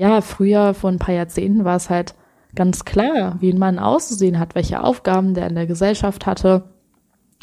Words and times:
Ja, 0.00 0.22
früher, 0.22 0.72
vor 0.72 0.88
ein 0.88 0.98
paar 0.98 1.14
Jahrzehnten, 1.14 1.66
war 1.66 1.76
es 1.76 1.90
halt 1.90 2.14
ganz 2.54 2.86
klar, 2.86 3.36
wie 3.40 3.52
ein 3.52 3.58
Mann 3.58 3.78
auszusehen 3.78 4.38
hat, 4.38 4.54
welche 4.54 4.82
Aufgaben 4.82 5.34
der 5.34 5.46
in 5.46 5.54
der 5.54 5.66
Gesellschaft 5.66 6.24
hatte, 6.24 6.70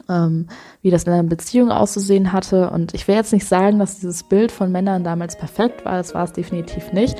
ähm, 0.10 0.48
wie 0.82 0.90
das 0.90 1.04
in 1.04 1.14
einer 1.14 1.22
Beziehung 1.30 1.70
auszusehen 1.70 2.34
hatte. 2.34 2.72
Und 2.72 2.96
ich 2.96 3.08
will 3.08 3.14
jetzt 3.14 3.32
nicht 3.32 3.46
sagen, 3.46 3.78
dass 3.78 4.00
dieses 4.00 4.24
Bild 4.24 4.52
von 4.52 4.72
Männern 4.72 5.04
damals 5.04 5.38
perfekt 5.38 5.86
war, 5.86 5.98
das 5.98 6.16
war 6.16 6.24
es 6.24 6.34
definitiv 6.34 6.92
nicht. 6.94 7.16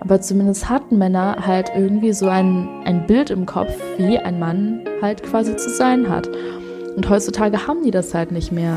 Aber 0.00 0.20
zumindest 0.20 0.68
hatten 0.68 0.98
Männer 0.98 1.36
halt 1.46 1.70
irgendwie 1.74 2.12
so 2.12 2.28
ein, 2.28 2.68
ein 2.84 3.06
Bild 3.06 3.30
im 3.30 3.46
Kopf, 3.46 3.72
wie 3.96 4.18
ein 4.18 4.38
Mann 4.38 4.82
halt 5.00 5.22
quasi 5.22 5.56
zu 5.56 5.70
sein 5.70 6.10
hat. 6.10 6.28
Und 6.96 7.08
heutzutage 7.08 7.66
haben 7.66 7.82
die 7.82 7.92
das 7.92 8.12
halt 8.12 8.30
nicht 8.30 8.52
mehr. 8.52 8.76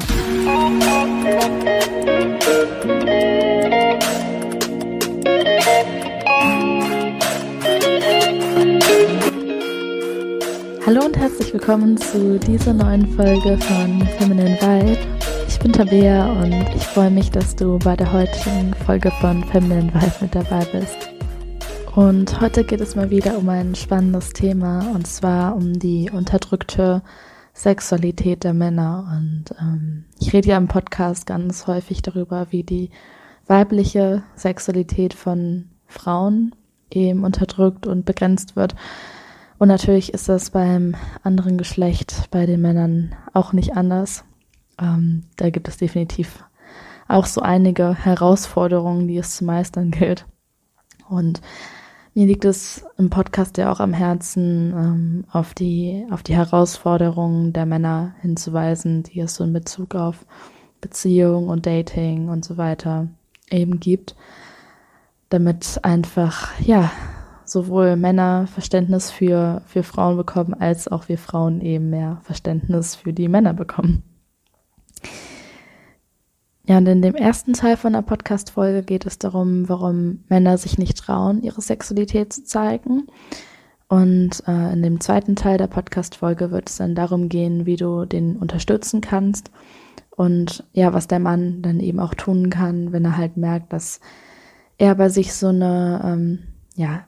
Hallo 10.86 11.04
und 11.04 11.18
herzlich 11.18 11.52
willkommen 11.52 11.98
zu 11.98 12.38
dieser 12.38 12.72
neuen 12.72 13.08
Folge 13.16 13.58
von 13.58 14.08
Feminine 14.20 14.56
Vibe. 14.62 15.00
Ich 15.48 15.58
bin 15.58 15.74
Tabea 15.74 16.32
und 16.32 16.54
ich 16.76 16.84
freue 16.84 17.10
mich, 17.10 17.32
dass 17.32 17.56
du 17.56 17.80
bei 17.80 17.96
der 17.96 18.14
heutigen 18.14 18.72
Folge 18.86 19.10
von 19.20 19.44
Feminine 19.46 19.92
Vibe 19.92 20.14
mit 20.22 20.36
dabei 20.36 20.64
bist. 20.66 21.10
Und 21.96 22.40
heute 22.40 22.64
geht 22.64 22.82
es 22.82 22.96
mal 22.96 23.10
wieder 23.10 23.36
um 23.40 23.50
ein 23.50 23.74
spannendes 23.74 24.30
Thema 24.30 24.92
und 24.94 25.08
zwar 25.08 25.56
um 25.56 25.74
die 25.74 26.12
unterdrückte 26.12 27.02
Sexualität 27.56 28.44
der 28.44 28.54
Männer. 28.54 29.12
Und 29.18 29.58
ähm, 29.60 30.06
ich 30.20 30.34
rede 30.34 30.50
ja 30.50 30.58
im 30.58 30.68
Podcast 30.68 31.26
ganz 31.26 31.66
häufig 31.66 32.04
darüber, 32.04 32.46
wie 32.52 32.62
die 32.62 32.92
weibliche 33.48 34.22
Sexualität 34.36 35.16
von 35.16 35.68
Frauen 35.88 36.54
eben 36.92 37.24
unterdrückt 37.24 37.88
und 37.88 38.06
begrenzt 38.06 38.56
wird. 38.56 38.76
Und 39.58 39.70
natürlich 39.70 40.14
ist 40.14 40.28
das 40.28 40.50
beim 40.50 40.96
anderen 41.24 41.58
Geschlecht, 41.58 42.30
bei 42.32 42.46
den 42.46 42.62
Männern 42.62 43.16
auch 43.34 43.54
nicht 43.54 43.78
anders. 43.78 44.26
Ähm, 44.80 45.24
da 45.38 45.50
gibt 45.50 45.68
es 45.68 45.78
definitiv 45.78 46.44
auch 47.08 47.26
so 47.26 47.42
einige 47.42 47.94
Herausforderungen, 47.94 49.08
die 49.08 49.18
es 49.18 49.36
zu 49.36 49.46
meistern 49.46 49.92
gilt. 49.92 50.26
Und 51.08 51.42
mir 52.14 52.26
liegt 52.26 52.46
es 52.46 52.86
im 52.98 53.10
Podcast 53.10 53.58
ja 53.58 53.72
auch 53.72 53.80
am 53.80 53.94
Herzen, 53.94 54.74
ähm, 54.76 55.26
auf 55.32 55.54
die, 55.54 56.06
auf 56.12 56.24
die 56.24 56.36
Herausforderungen 56.36 57.54
der 57.54 57.66
Männer 57.66 58.16
hinzuweisen, 58.22 59.04
die 59.04 59.20
es 59.20 59.36
so 59.36 59.44
in 59.44 59.54
Bezug 59.54 59.96
auf 59.96 60.26
Beziehung 60.82 61.50
und 61.50 61.66
Dating 61.66 62.30
und 62.30 62.46
so 62.46 62.58
weiter 62.58 63.08
eben 63.50 63.80
gibt, 63.80 64.16
damit 65.30 65.80
einfach, 65.84 66.58
ja, 66.60 66.92
sowohl 67.46 67.96
Männer 67.96 68.48
Verständnis 68.48 69.12
für, 69.12 69.62
für 69.66 69.84
Frauen 69.84 70.18
bekommen, 70.18 70.54
als 70.54 70.88
auch 70.88 71.08
wir 71.08 71.18
Frauen 71.18 71.62
eben 71.62 71.90
mehr 71.90 72.20
Verständnis 72.24 72.96
für 72.96 73.14
die 73.14 73.28
Männer 73.28 73.54
bekommen. 73.54 74.04
Ja, 76.68 76.78
und 76.78 76.88
in 76.88 77.02
dem 77.02 77.16
ersten 77.16 77.54
Teil 77.54 77.78
von 77.78 77.94
der 77.94 78.02
Podcast-Folge 78.02 78.82
geht 78.82 79.06
es 79.06 79.20
darum, 79.20 79.70
warum 79.70 80.24
Männer 80.30 80.58
sich 80.58 80.80
nicht 80.80 80.98
trauen, 80.98 81.44
ihre 81.44 81.62
Sexualität 81.62 82.34
zu 82.34 82.44
zeigen. 82.44 83.08
Und 83.88 84.42
äh, 84.48 84.74
in 84.74 84.82
dem 84.82 85.00
zweiten 85.00 85.36
Teil 85.36 85.60
der 85.60 85.68
Podcast-Folge 85.68 86.50
wird 86.50 86.70
es 86.70 86.78
dann 86.78 86.96
darum 86.96 87.30
gehen, 87.30 87.68
wie 87.68 87.76
du 87.76 88.06
den 88.06 88.36
unterstützen 88.38 89.00
kannst 89.02 89.52
und 90.16 90.64
ja, 90.74 90.94
was 90.94 91.08
der 91.08 91.20
Mann 91.20 91.62
dann 91.62 91.80
eben 91.80 92.00
auch 92.00 92.14
tun 92.14 92.50
kann, 92.50 92.94
wenn 92.94 93.06
er 93.06 93.18
halt 93.18 93.38
merkt, 93.38 93.74
dass 93.74 94.00
er 94.78 94.96
bei 94.96 95.10
sich 95.10 95.34
so 95.34 95.48
eine 95.48 96.02
ähm, 96.04 96.40
ja 96.76 97.06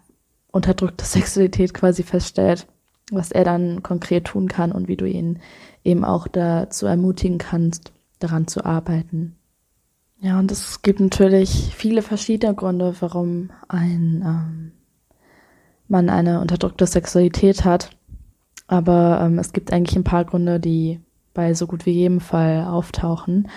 unterdrückte 0.52 1.06
Sexualität 1.06 1.74
quasi 1.74 2.04
feststellt, 2.04 2.68
was 3.12 3.32
er 3.32 3.44
dann 3.44 3.84
konkret 3.84 4.26
tun 4.26 4.48
kann 4.48 4.72
und 4.72 4.88
wie 4.88 4.98
du 4.98 5.06
ihn 5.06 5.40
eben 5.84 6.04
auch 6.04 6.28
dazu 6.28 6.86
ermutigen 6.86 7.38
kannst, 7.38 7.92
daran 8.20 8.48
zu 8.48 8.66
arbeiten. 8.66 9.36
Ja, 10.20 10.40
und 10.40 10.52
es 10.52 10.82
gibt 10.82 11.00
natürlich 11.00 11.74
viele 11.76 12.02
verschiedene 12.02 12.56
Gründe, 12.56 12.96
warum 13.00 13.52
ein 13.68 14.24
ähm, 14.26 14.72
Mann 15.88 16.10
eine 16.10 16.42
unterdrückte 16.42 16.88
Sexualität 16.88 17.66
hat. 17.66 17.92
Aber 18.68 19.22
ähm, 19.22 19.40
es 19.40 19.54
gibt 19.54 19.72
eigentlich 19.72 19.96
ein 19.96 20.04
paar 20.04 20.26
Gründe, 20.26 20.60
die 20.60 21.00
bei 21.34 21.54
so 21.54 21.68
gut 21.68 21.86
wie 21.86 21.92
jedem 21.92 22.20
Fall 22.20 22.66
auftauchen. 22.66 23.48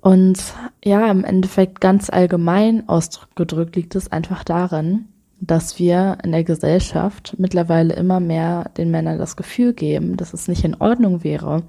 Und 0.00 0.42
ja, 0.84 1.10
im 1.10 1.24
Endeffekt 1.24 1.80
ganz 1.80 2.10
allgemein 2.10 2.88
ausgedrückt 2.88 3.76
liegt 3.76 3.94
es 3.94 4.12
einfach 4.12 4.44
darin, 4.44 5.08
dass 5.44 5.80
wir 5.80 6.18
in 6.22 6.30
der 6.30 6.44
Gesellschaft 6.44 7.34
mittlerweile 7.36 7.94
immer 7.94 8.20
mehr 8.20 8.70
den 8.76 8.92
Männern 8.92 9.18
das 9.18 9.34
Gefühl 9.34 9.72
geben, 9.72 10.16
dass 10.16 10.32
es 10.32 10.46
nicht 10.46 10.64
in 10.64 10.76
Ordnung 10.76 11.24
wäre, 11.24 11.64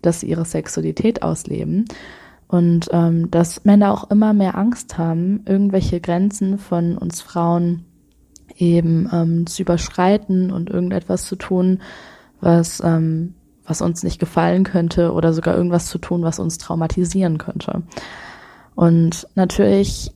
dass 0.00 0.20
sie 0.20 0.30
ihre 0.30 0.46
Sexualität 0.46 1.22
ausleben 1.22 1.84
und 2.46 2.88
ähm, 2.90 3.30
dass 3.30 3.66
Männer 3.66 3.92
auch 3.92 4.10
immer 4.10 4.32
mehr 4.32 4.56
Angst 4.56 4.96
haben, 4.96 5.42
irgendwelche 5.44 6.00
Grenzen 6.00 6.56
von 6.56 6.96
uns 6.96 7.20
Frauen 7.20 7.84
eben 8.56 9.10
ähm, 9.12 9.46
zu 9.46 9.60
überschreiten 9.60 10.50
und 10.50 10.70
irgendetwas 10.70 11.26
zu 11.26 11.36
tun, 11.36 11.82
was, 12.40 12.82
ähm, 12.82 13.34
was 13.66 13.82
uns 13.82 14.04
nicht 14.04 14.18
gefallen 14.18 14.64
könnte 14.64 15.12
oder 15.12 15.34
sogar 15.34 15.54
irgendwas 15.54 15.84
zu 15.84 15.98
tun, 15.98 16.22
was 16.22 16.38
uns 16.38 16.56
traumatisieren 16.56 17.36
könnte. 17.36 17.82
Und 18.74 19.28
natürlich 19.34 20.12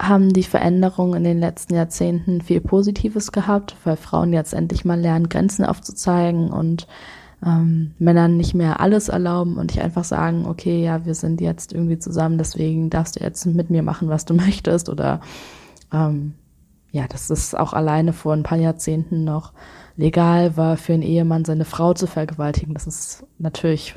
haben 0.00 0.32
die 0.32 0.42
Veränderungen 0.42 1.18
in 1.18 1.24
den 1.24 1.40
letzten 1.40 1.74
Jahrzehnten 1.74 2.40
viel 2.40 2.60
Positives 2.60 3.32
gehabt, 3.32 3.76
weil 3.84 3.96
Frauen 3.96 4.32
jetzt 4.32 4.52
endlich 4.52 4.84
mal 4.84 4.98
lernen, 4.98 5.28
Grenzen 5.28 5.64
aufzuzeigen 5.64 6.50
und 6.50 6.86
ähm, 7.44 7.94
Männern 7.98 8.36
nicht 8.36 8.54
mehr 8.54 8.80
alles 8.80 9.08
erlauben 9.08 9.56
und 9.56 9.72
ich 9.72 9.80
einfach 9.80 10.04
sagen, 10.04 10.46
okay, 10.46 10.82
ja, 10.82 11.04
wir 11.04 11.14
sind 11.14 11.40
jetzt 11.40 11.72
irgendwie 11.72 11.98
zusammen, 11.98 12.38
deswegen 12.38 12.90
darfst 12.90 13.16
du 13.16 13.24
jetzt 13.24 13.46
mit 13.46 13.70
mir 13.70 13.82
machen, 13.82 14.08
was 14.08 14.24
du 14.24 14.34
möchtest 14.34 14.88
oder 14.88 15.20
ähm, 15.92 16.34
ja, 16.90 17.06
dass 17.08 17.30
es 17.30 17.54
auch 17.54 17.72
alleine 17.72 18.12
vor 18.12 18.32
ein 18.32 18.44
paar 18.44 18.58
Jahrzehnten 18.58 19.24
noch 19.24 19.52
legal 19.96 20.56
war, 20.56 20.76
für 20.76 20.94
einen 20.94 21.02
Ehemann 21.02 21.44
seine 21.44 21.64
Frau 21.64 21.92
zu 21.92 22.06
vergewaltigen. 22.06 22.74
Das 22.74 22.86
ist 22.86 23.24
natürlich 23.38 23.96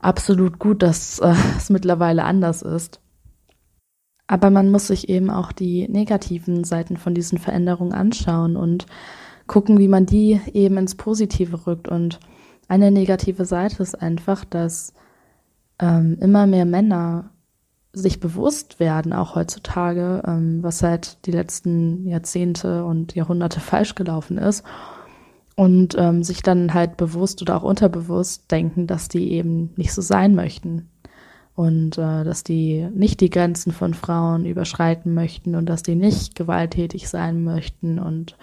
absolut 0.00 0.58
gut, 0.58 0.82
dass 0.82 1.18
äh, 1.20 1.34
es 1.56 1.70
mittlerweile 1.70 2.24
anders 2.24 2.62
ist. 2.62 3.00
Aber 4.26 4.50
man 4.50 4.70
muss 4.70 4.86
sich 4.86 5.08
eben 5.08 5.30
auch 5.30 5.52
die 5.52 5.86
negativen 5.88 6.64
Seiten 6.64 6.96
von 6.96 7.14
diesen 7.14 7.38
Veränderungen 7.38 7.92
anschauen 7.92 8.56
und 8.56 8.86
gucken, 9.46 9.78
wie 9.78 9.88
man 9.88 10.06
die 10.06 10.40
eben 10.52 10.78
ins 10.78 10.94
Positive 10.94 11.66
rückt. 11.66 11.88
Und 11.88 12.20
eine 12.68 12.90
negative 12.90 13.44
Seite 13.44 13.82
ist 13.82 14.00
einfach, 14.00 14.44
dass 14.44 14.94
ähm, 15.78 16.16
immer 16.20 16.46
mehr 16.46 16.64
Männer 16.64 17.30
sich 17.92 18.18
bewusst 18.18 18.80
werden, 18.80 19.12
auch 19.12 19.36
heutzutage, 19.36 20.22
ähm, 20.26 20.62
was 20.62 20.78
seit 20.78 21.24
die 21.26 21.30
letzten 21.30 22.06
Jahrzehnte 22.06 22.84
und 22.84 23.14
Jahrhunderte 23.14 23.60
falsch 23.60 23.94
gelaufen 23.94 24.38
ist. 24.38 24.64
Und 25.56 25.94
ähm, 25.96 26.24
sich 26.24 26.42
dann 26.42 26.74
halt 26.74 26.96
bewusst 26.96 27.40
oder 27.40 27.56
auch 27.56 27.62
unterbewusst 27.62 28.50
denken, 28.50 28.88
dass 28.88 29.06
die 29.06 29.30
eben 29.30 29.72
nicht 29.76 29.92
so 29.92 30.02
sein 30.02 30.34
möchten. 30.34 30.90
Und 31.54 31.98
äh, 31.98 32.24
dass 32.24 32.42
die 32.42 32.88
nicht 32.92 33.20
die 33.20 33.30
Grenzen 33.30 33.72
von 33.72 33.94
Frauen 33.94 34.44
überschreiten 34.44 35.14
möchten 35.14 35.54
und 35.54 35.66
dass 35.66 35.82
die 35.84 35.94
nicht 35.94 36.34
gewalttätig 36.34 37.08
sein 37.08 37.44
möchten 37.44 38.00
und 38.00 38.36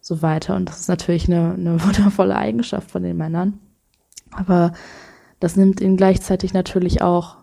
so 0.00 0.22
weiter. 0.22 0.56
Und 0.56 0.68
das 0.68 0.80
ist 0.80 0.88
natürlich 0.88 1.28
eine, 1.28 1.54
eine 1.54 1.84
wundervolle 1.84 2.36
Eigenschaft 2.36 2.90
von 2.90 3.02
den 3.02 3.16
Männern. 3.16 3.60
Aber 4.32 4.72
das 5.40 5.56
nimmt 5.56 5.80
ihnen 5.80 5.96
gleichzeitig 5.96 6.52
natürlich 6.52 7.00
auch 7.02 7.36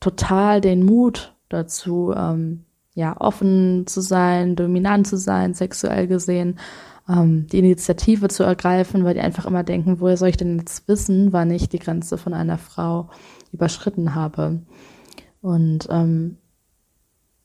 total 0.00 0.60
den 0.60 0.84
Mut 0.84 1.34
dazu, 1.48 2.12
ähm, 2.16 2.64
ja, 2.94 3.18
offen 3.18 3.86
zu 3.86 4.00
sein, 4.00 4.54
dominant 4.54 5.06
zu 5.06 5.16
sein, 5.16 5.54
sexuell 5.54 6.06
gesehen, 6.06 6.58
ähm, 7.08 7.46
die 7.50 7.58
Initiative 7.58 8.28
zu 8.28 8.42
ergreifen, 8.42 9.04
weil 9.04 9.14
die 9.14 9.20
einfach 9.20 9.46
immer 9.46 9.64
denken, 9.64 10.00
woher 10.00 10.16
soll 10.16 10.28
ich 10.28 10.36
denn 10.36 10.58
jetzt 10.58 10.86
wissen, 10.88 11.32
wann 11.32 11.50
ich 11.50 11.68
die 11.68 11.78
Grenze 11.78 12.18
von 12.18 12.34
einer 12.34 12.58
Frau 12.58 13.08
überschritten 13.52 14.14
habe. 14.14 14.62
Und 15.40 15.88
ähm, 15.90 16.36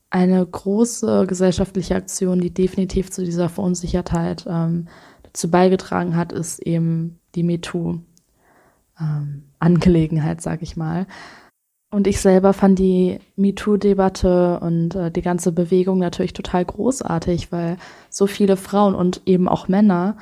eine 0.09 0.45
große 0.45 1.25
gesellschaftliche 1.27 1.95
Aktion, 1.95 2.39
die 2.39 2.53
definitiv 2.53 3.11
zu 3.11 3.25
dieser 3.25 3.49
Verunsichertheit 3.49 4.45
ähm, 4.47 4.87
dazu 5.23 5.51
beigetragen 5.51 6.15
hat, 6.15 6.31
ist 6.31 6.59
eben 6.59 7.19
die 7.35 7.43
MeToo-Angelegenheit, 7.43 10.37
ähm, 10.37 10.41
sag 10.41 10.61
ich 10.61 10.77
mal. 10.77 11.07
Und 11.89 12.05
ich 12.07 12.19
selber 12.19 12.51
fand 12.53 12.79
die 12.79 13.19
MeToo-Debatte 13.35 14.59
und 14.59 14.95
äh, 14.95 15.11
die 15.11 15.21
ganze 15.21 15.51
Bewegung 15.51 15.99
natürlich 15.99 16.33
total 16.33 16.65
großartig, 16.65 17.51
weil 17.51 17.77
so 18.09 18.25
viele 18.27 18.57
Frauen 18.57 18.95
und 18.95 19.21
eben 19.25 19.47
auch 19.47 19.67
Männer 19.67 20.17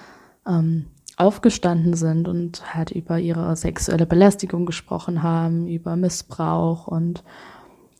ähm, 0.47 0.85
aufgestanden 1.17 1.93
sind 1.93 2.27
und 2.27 2.75
halt 2.75 2.91
über 2.91 3.19
ihre 3.19 3.55
sexuelle 3.55 4.05
Belästigung 4.05 4.65
gesprochen 4.65 5.23
haben, 5.23 5.67
über 5.67 5.95
Missbrauch 5.95 6.87
und 6.87 7.23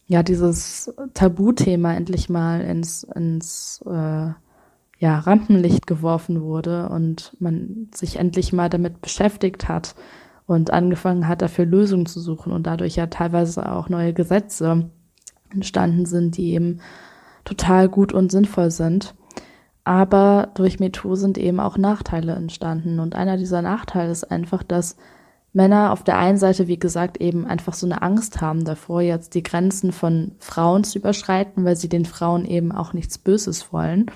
ja 0.08 0.22
dieses 0.22 0.94
Tabuthema 1.14 1.94
endlich 1.94 2.30
mal 2.30 2.62
ins, 2.62 3.04
ins 3.04 3.84
äh, 3.88 4.30
ja, 5.00 5.20
Rampenlicht 5.20 5.88
geworfen 5.88 6.42
wurde 6.42 6.90
und 6.90 7.36
man 7.40 7.90
sich 7.94 8.18
endlich 8.18 8.54
mal 8.54 8.70
damit 8.70 9.02
beschäftigt 9.02 9.68
hat 9.68 9.96
und 10.48 10.72
angefangen 10.72 11.28
hat, 11.28 11.42
dafür 11.42 11.66
Lösungen 11.66 12.06
zu 12.06 12.20
suchen 12.20 12.52
und 12.52 12.68
dadurch 12.68 12.96
ja 12.96 13.08
teilweise 13.08 13.72
auch 13.72 13.90
neue 13.90 14.14
Gesetze 14.14 14.90
entstanden 15.50 16.06
sind, 16.06 16.38
die 16.38 16.54
eben 16.54 16.80
total 17.44 17.90
gut 17.90 18.14
und 18.14 18.32
sinnvoll 18.32 18.72
sind. 18.72 19.16
Aber 19.86 20.50
durch 20.56 20.80
MeToo 20.80 21.16
sind 21.16 21.38
eben 21.38 21.60
auch 21.60 21.78
Nachteile 21.78 22.34
entstanden. 22.34 23.00
Und 23.00 23.16
einer 23.16 23.38
dieser 23.38 23.62
Nachteile 23.62 24.12
ist 24.12 24.30
einfach, 24.30 24.64
dass 24.64 24.98
Männer 25.54 25.94
auf 25.94 26.04
der 26.04 26.18
einen 26.18 26.38
Seite, 26.38 26.68
wie 26.68 26.80
gesagt, 26.80 27.22
eben 27.22 27.46
einfach 27.46 27.74
so 27.74 27.86
eine 27.86 28.02
Angst 28.02 28.42
haben 28.42 28.66
davor, 28.66 29.02
jetzt 29.02 29.36
die 29.36 29.44
Grenzen 29.44 29.94
von 29.94 30.34
Frauen 30.40 30.84
zu 30.84 30.98
überschreiten, 31.00 31.64
weil 31.64 31.78
sie 31.78 31.88
den 31.88 32.04
Frauen 32.04 32.46
eben 32.46 32.74
auch 32.74 32.92
nichts 32.92 33.18
Böses 33.20 33.72
wollen. 33.72 34.08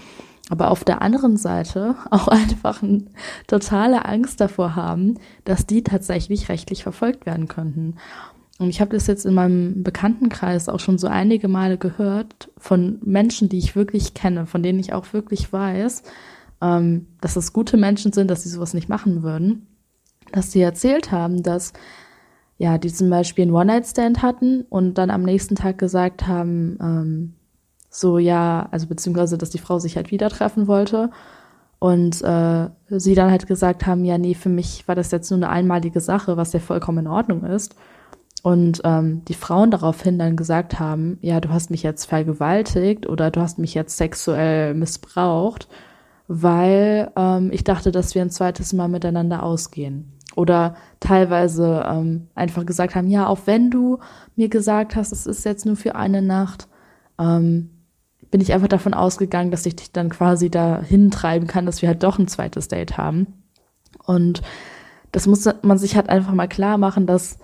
Aber 0.49 0.71
auf 0.71 0.83
der 0.83 1.03
anderen 1.03 1.37
Seite 1.37 1.95
auch 2.09 2.27
einfach 2.27 2.81
eine 2.81 3.05
totale 3.45 4.05
Angst 4.05 4.41
davor 4.41 4.75
haben, 4.75 5.19
dass 5.45 5.67
die 5.67 5.83
tatsächlich 5.83 6.49
rechtlich 6.49 6.83
verfolgt 6.83 7.27
werden 7.27 7.47
könnten. 7.47 7.95
Und 8.59 8.69
ich 8.69 8.81
habe 8.81 8.91
das 8.91 9.07
jetzt 9.07 9.25
in 9.25 9.33
meinem 9.33 9.83
Bekanntenkreis 9.83 10.69
auch 10.69 10.79
schon 10.79 10.97
so 10.97 11.07
einige 11.07 11.47
Male 11.47 11.77
gehört 11.77 12.51
von 12.57 12.99
Menschen, 13.03 13.49
die 13.49 13.57
ich 13.57 13.75
wirklich 13.75 14.13
kenne, 14.13 14.45
von 14.45 14.61
denen 14.61 14.79
ich 14.79 14.93
auch 14.93 15.13
wirklich 15.13 15.51
weiß, 15.51 16.03
ähm, 16.61 17.07
dass 17.21 17.33
das 17.33 17.53
gute 17.53 17.77
Menschen 17.77 18.11
sind, 18.11 18.29
dass 18.29 18.43
sie 18.43 18.49
sowas 18.49 18.73
nicht 18.73 18.89
machen 18.89 19.23
würden 19.23 19.65
dass 20.31 20.51
sie 20.51 20.61
erzählt 20.61 21.11
haben, 21.11 21.43
dass 21.43 21.73
ja, 22.57 22.77
die 22.77 22.91
zum 22.91 23.09
Beispiel 23.09 23.43
einen 23.43 23.53
One-Night-Stand 23.53 24.21
hatten 24.21 24.65
und 24.69 24.95
dann 24.95 25.11
am 25.11 25.23
nächsten 25.23 25.55
Tag 25.55 25.77
gesagt 25.77 26.27
haben, 26.27 26.77
ähm, 26.81 27.33
so 27.89 28.17
ja, 28.17 28.67
also 28.71 28.87
beziehungsweise, 28.87 29.37
dass 29.37 29.49
die 29.49 29.59
Frau 29.59 29.79
sich 29.79 29.95
halt 29.95 30.11
wieder 30.11 30.29
treffen 30.29 30.67
wollte 30.67 31.09
und 31.79 32.21
äh, 32.21 32.69
sie 32.89 33.15
dann 33.15 33.31
halt 33.31 33.47
gesagt 33.47 33.87
haben, 33.87 34.03
ja, 34.03 34.17
nee, 34.17 34.33
für 34.33 34.49
mich 34.49 34.87
war 34.87 34.95
das 34.95 35.11
jetzt 35.11 35.31
nur 35.31 35.37
eine 35.37 35.49
einmalige 35.49 36.01
Sache, 36.01 36.35
was 36.35 36.51
ja 36.51 36.59
vollkommen 36.59 37.05
in 37.05 37.07
Ordnung 37.07 37.45
ist. 37.45 37.75
Und 38.41 38.81
ähm, 38.85 39.23
die 39.25 39.33
Frauen 39.33 39.69
daraufhin 39.69 40.17
dann 40.17 40.37
gesagt 40.37 40.79
haben, 40.79 41.17
ja, 41.21 41.41
du 41.41 41.49
hast 41.49 41.71
mich 41.71 41.83
jetzt 41.83 42.05
vergewaltigt 42.05 43.07
oder 43.07 43.31
du 43.31 43.41
hast 43.41 43.59
mich 43.59 43.73
jetzt 43.73 43.97
sexuell 43.97 44.73
missbraucht, 44.73 45.67
weil 46.27 47.11
ähm, 47.17 47.51
ich 47.51 47.63
dachte, 47.63 47.91
dass 47.91 48.15
wir 48.15 48.21
ein 48.21 48.29
zweites 48.29 48.71
Mal 48.71 48.87
miteinander 48.87 49.43
ausgehen 49.43 50.13
oder 50.35 50.75
teilweise 50.99 51.83
ähm, 51.85 52.27
einfach 52.35 52.65
gesagt 52.65 52.95
haben, 52.95 53.09
ja, 53.09 53.27
auch 53.27 53.39
wenn 53.45 53.71
du 53.71 53.99
mir 54.35 54.47
gesagt 54.47 54.95
hast, 54.95 55.11
es 55.11 55.25
ist 55.25 55.43
jetzt 55.43 55.65
nur 55.65 55.75
für 55.75 55.95
eine 55.95 56.21
Nacht, 56.21 56.67
ähm, 57.19 57.71
bin 58.31 58.41
ich 58.41 58.53
einfach 58.53 58.67
davon 58.67 58.93
ausgegangen, 58.93 59.51
dass 59.51 59.65
ich 59.65 59.75
dich 59.75 59.91
dann 59.91 60.09
quasi 60.09 60.49
dahin 60.49 61.11
treiben 61.11 61.47
kann, 61.47 61.65
dass 61.65 61.81
wir 61.81 61.89
halt 61.89 62.03
doch 62.03 62.19
ein 62.19 62.27
zweites 62.27 62.67
Date 62.67 62.97
haben. 62.97 63.27
Und 64.05 64.41
das 65.11 65.25
muss 65.25 65.49
man 65.61 65.77
sich 65.77 65.95
halt 65.95 66.09
einfach 66.09 66.33
mal 66.33 66.47
klar 66.47 66.77
machen, 66.77 67.07
dass 67.07 67.39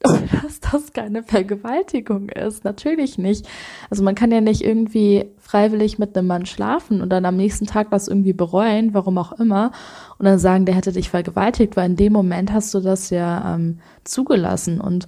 dass 0.42 0.60
das 0.60 0.92
keine 0.94 1.22
Vergewaltigung 1.22 2.30
ist. 2.30 2.64
Natürlich 2.64 3.18
nicht. 3.18 3.46
Also 3.90 4.02
man 4.02 4.14
kann 4.14 4.32
ja 4.32 4.40
nicht 4.40 4.64
irgendwie 4.64 5.26
freiwillig 5.38 5.98
mit 5.98 6.16
einem 6.16 6.26
Mann 6.26 6.46
schlafen 6.46 7.02
und 7.02 7.10
dann 7.10 7.26
am 7.26 7.36
nächsten 7.36 7.66
Tag 7.66 7.90
das 7.90 8.08
irgendwie 8.08 8.32
bereuen, 8.32 8.94
warum 8.94 9.18
auch 9.18 9.32
immer, 9.32 9.72
und 10.18 10.24
dann 10.24 10.38
sagen, 10.38 10.64
der 10.64 10.74
hätte 10.74 10.92
dich 10.92 11.10
vergewaltigt, 11.10 11.76
weil 11.76 11.90
in 11.90 11.96
dem 11.96 12.14
Moment 12.14 12.52
hast 12.52 12.72
du 12.72 12.80
das 12.80 13.10
ja 13.10 13.54
ähm, 13.54 13.78
zugelassen. 14.04 14.80
Und 14.80 15.06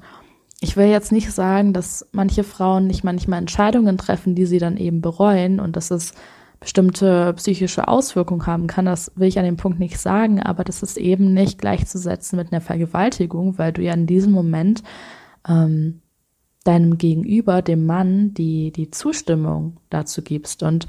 ich 0.61 0.77
will 0.77 0.87
jetzt 0.87 1.11
nicht 1.11 1.33
sagen, 1.33 1.73
dass 1.73 2.07
manche 2.13 2.45
Frauen 2.45 2.87
nicht 2.87 3.03
manchmal 3.03 3.39
Entscheidungen 3.39 3.97
treffen, 3.97 4.35
die 4.35 4.47
sie 4.47 4.59
dann 4.59 4.77
eben 4.77 5.01
bereuen 5.01 5.59
und 5.59 5.77
dass 5.77 5.91
es 5.91 6.13
bestimmte 6.63 7.35
psychische 7.35 7.89
Auswirkungen 7.89 8.47
haben 8.47 8.69
kann, 8.69 8.85
das 8.85 9.11
will 9.17 9.27
ich 9.27 9.37
an 9.37 9.45
dem 9.45 9.57
Punkt 9.57 9.81
nicht 9.81 9.99
sagen, 9.99 10.41
aber 10.41 10.63
das 10.63 10.85
ist 10.85 10.97
eben 10.97 11.35
nicht 11.35 11.59
gleichzusetzen 11.59 12.37
mit 12.37 12.53
einer 12.53 12.61
Vergewaltigung, 12.61 13.59
weil 13.59 13.73
du 13.73 13.83
ja 13.83 13.93
in 13.93 14.07
diesem 14.07 14.33
Moment 14.33 14.85
ähm, 15.47 16.03
deinem 16.63 16.99
Gegenüber, 16.99 17.63
dem 17.63 17.85
Mann, 17.85 18.33
die, 18.33 18.71
die 18.71 18.93
Zustimmung 18.93 19.79
dazu 19.91 20.23
gibst. 20.23 20.63
Und 20.63 20.87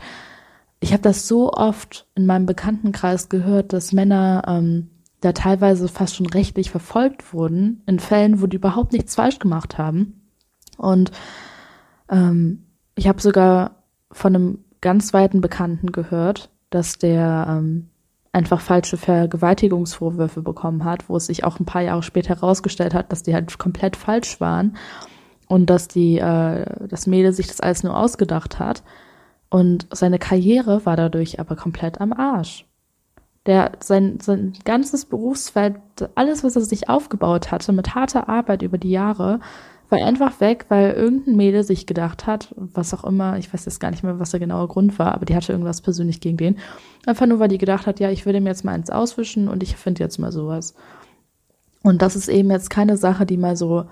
ich 0.79 0.93
habe 0.93 1.01
das 1.01 1.27
so 1.27 1.51
oft 1.51 2.05
in 2.13 2.27
meinem 2.27 2.45
Bekanntenkreis 2.45 3.29
gehört, 3.29 3.73
dass 3.73 3.93
Männer 3.93 4.43
ähm, 4.47 4.91
da 5.21 5.31
teilweise 5.31 5.87
fast 5.87 6.15
schon 6.15 6.27
rechtlich 6.27 6.69
verfolgt 6.69 7.33
wurden, 7.33 7.81
in 7.87 7.97
Fällen, 7.97 8.43
wo 8.43 8.45
die 8.45 8.57
überhaupt 8.57 8.93
nichts 8.93 9.15
falsch 9.15 9.39
gemacht 9.39 9.79
haben. 9.79 10.21
Und 10.77 11.11
ähm, 12.09 12.67
ich 12.93 13.07
habe 13.07 13.19
sogar 13.19 13.83
von 14.11 14.35
einem 14.35 14.59
ganz 14.83 15.13
weiten 15.13 15.41
Bekannten 15.41 15.91
gehört, 15.91 16.51
dass 16.69 16.99
der 16.99 17.47
ähm, 17.49 17.89
einfach 18.33 18.61
falsche 18.61 18.97
Vergewaltigungsvorwürfe 18.97 20.41
bekommen 20.41 20.83
hat, 20.83 21.07
wo 21.07 21.15
es 21.15 21.27
sich 21.27 21.43
auch 21.43 21.59
ein 21.59 21.65
paar 21.65 21.81
Jahre 21.81 22.03
später 22.03 22.35
herausgestellt 22.35 22.93
hat, 22.93 23.11
dass 23.11 23.23
die 23.23 23.33
halt 23.33 23.57
komplett 23.57 23.95
falsch 23.95 24.41
waren 24.41 24.75
und 25.47 25.69
dass 25.69 25.87
die, 25.87 26.17
äh, 26.17 26.87
das 26.87 27.07
Mädel 27.07 27.31
sich 27.31 27.47
das 27.47 27.61
alles 27.61 27.83
nur 27.83 27.97
ausgedacht 27.97 28.59
hat. 28.59 28.83
Und 29.49 29.87
seine 29.91 30.19
Karriere 30.19 30.85
war 30.85 30.97
dadurch 30.97 31.39
aber 31.39 31.55
komplett 31.55 32.01
am 32.01 32.11
Arsch. 32.11 32.65
Der, 33.45 33.73
sein, 33.81 34.19
sein 34.21 34.53
ganzes 34.63 35.05
Berufsfeld, 35.05 35.75
alles, 36.15 36.43
was 36.43 36.55
er 36.55 36.61
sich 36.61 36.87
aufgebaut 36.87 37.51
hatte, 37.51 37.73
mit 37.73 37.93
harter 37.93 38.29
Arbeit 38.29 38.61
über 38.61 38.77
die 38.77 38.91
Jahre, 38.91 39.41
war 39.89 40.07
einfach 40.07 40.39
weg, 40.39 40.65
weil 40.69 40.91
irgendein 40.93 41.35
Mädel 41.35 41.63
sich 41.63 41.85
gedacht 41.85 42.25
hat, 42.25 42.53
was 42.55 42.93
auch 42.93 43.03
immer, 43.03 43.37
ich 43.37 43.53
weiß 43.53 43.65
jetzt 43.65 43.79
gar 43.79 43.91
nicht 43.91 44.03
mehr, 44.03 44.19
was 44.19 44.31
der 44.31 44.39
genaue 44.39 44.67
Grund 44.67 44.97
war, 44.97 45.13
aber 45.13 45.25
die 45.25 45.35
hatte 45.35 45.51
irgendwas 45.51 45.81
persönlich 45.81 46.19
gegen 46.19 46.37
den. 46.37 46.57
Einfach 47.05 47.25
nur, 47.25 47.39
weil 47.39 47.49
die 47.49 47.57
gedacht 47.57 47.85
hat, 47.85 47.99
ja, 47.99 48.09
ich 48.09 48.25
will 48.25 48.33
dem 48.33 48.47
jetzt 48.47 48.65
mal 48.65 48.71
eins 48.71 48.89
auswischen 48.89 49.47
und 49.47 49.61
ich 49.61 49.75
finde 49.75 50.03
jetzt 50.03 50.17
mal 50.19 50.31
sowas. 50.31 50.73
Und 51.83 52.01
das 52.01 52.15
ist 52.15 52.29
eben 52.29 52.49
jetzt 52.49 52.69
keine 52.69 52.97
Sache, 52.97 53.25
die 53.25 53.37
mal 53.37 53.55
so 53.55 53.85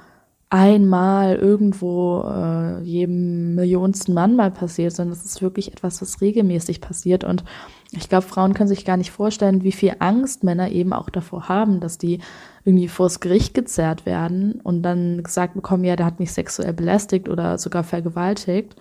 einmal 0.52 1.38
irgendwo 1.38 2.24
äh, 2.28 2.82
jedem 2.82 3.56
millionsten 3.56 4.14
Mann 4.14 4.36
mal 4.36 4.52
passiert, 4.52 4.94
sondern 4.94 5.16
das 5.16 5.26
ist 5.26 5.42
wirklich 5.42 5.72
etwas, 5.72 6.02
was 6.02 6.20
regelmäßig 6.20 6.82
passiert. 6.82 7.24
Und 7.24 7.46
ich 7.92 8.10
glaube, 8.10 8.28
Frauen 8.28 8.54
können 8.54 8.68
sich 8.68 8.84
gar 8.84 8.98
nicht 8.98 9.12
vorstellen, 9.12 9.64
wie 9.64 9.72
viel 9.72 9.96
Angst 10.00 10.44
Männer 10.44 10.70
eben 10.70 10.92
auch 10.92 11.10
davor 11.10 11.48
haben, 11.48 11.80
dass 11.80 11.98
die 11.98 12.20
irgendwie 12.66 12.90
vors 12.90 13.22
Gericht 13.22 13.54
gezerrt 13.54 14.06
werden 14.06 14.60
und 14.62 14.84
dann 14.84 15.24
gesagt 15.24 15.54
bekommen, 15.54 15.86
ja, 15.86 15.96
der 15.96 16.06
hat 16.06 16.20
mich 16.20 16.34
sexuell 16.34 16.74
belästigt 16.74 17.30
oder 17.30 17.58
sogar 17.58 17.86
vergewaltigt, 17.86 18.76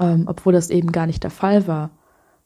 ähm, 0.00 0.24
obwohl 0.26 0.54
das 0.54 0.70
eben 0.70 0.90
gar 0.90 1.06
nicht 1.06 1.22
der 1.22 1.30
Fall 1.30 1.66
war. 1.66 1.90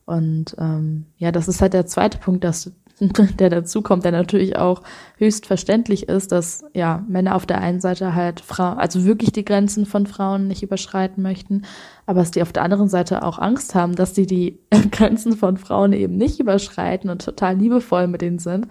Und 0.05 0.57
ähm, 0.59 1.07
ja, 1.17 1.31
das 1.31 1.47
ist 1.47 1.63
halt 1.63 1.75
der 1.75 1.87
zweite 1.87 2.19
Punkt, 2.19 2.43
dass 2.43 2.73
der 3.39 3.51
dazu 3.51 3.83
kommt, 3.83 4.05
der 4.05 4.13
natürlich 4.13 4.57
auch 4.57 4.83
höchst 5.17 5.47
verständlich 5.47 6.09
ist, 6.09 6.33
dass 6.33 6.65
ja 6.75 7.05
Männer 7.09 7.37
auf 7.37 7.47
der 7.47 7.61
einen 7.61 7.81
Seite 7.81 8.15
halt 8.15 8.41
Frauen, 8.41 8.79
also 8.79 9.05
wirklich 9.05 9.33
die 9.33 9.45
Grenzen 9.45 9.87
von 9.87 10.07
Frauen 10.07 10.49
nicht 10.49 10.63
überschreiten 10.63 11.23
möchten, 11.23 11.63
aber 12.07 12.21
dass 12.21 12.31
die 12.31 12.43
auf 12.43 12.53
der 12.53 12.63
anderen 12.63 12.89
Seite 12.89 13.23
auch 13.23 13.39
Angst 13.39 13.75
haben, 13.75 13.95
dass 13.95 14.13
die 14.13 14.27
die 14.27 14.59
Grenzen 14.91 15.37
von 15.37 15.57
Frauen 15.57 15.93
eben 15.93 16.17
nicht 16.17 16.41
überschreiten 16.41 17.11
und 17.11 17.25
total 17.25 17.57
liebevoll 17.57 18.09
mit 18.09 18.23
denen 18.23 18.39
sind 18.39 18.69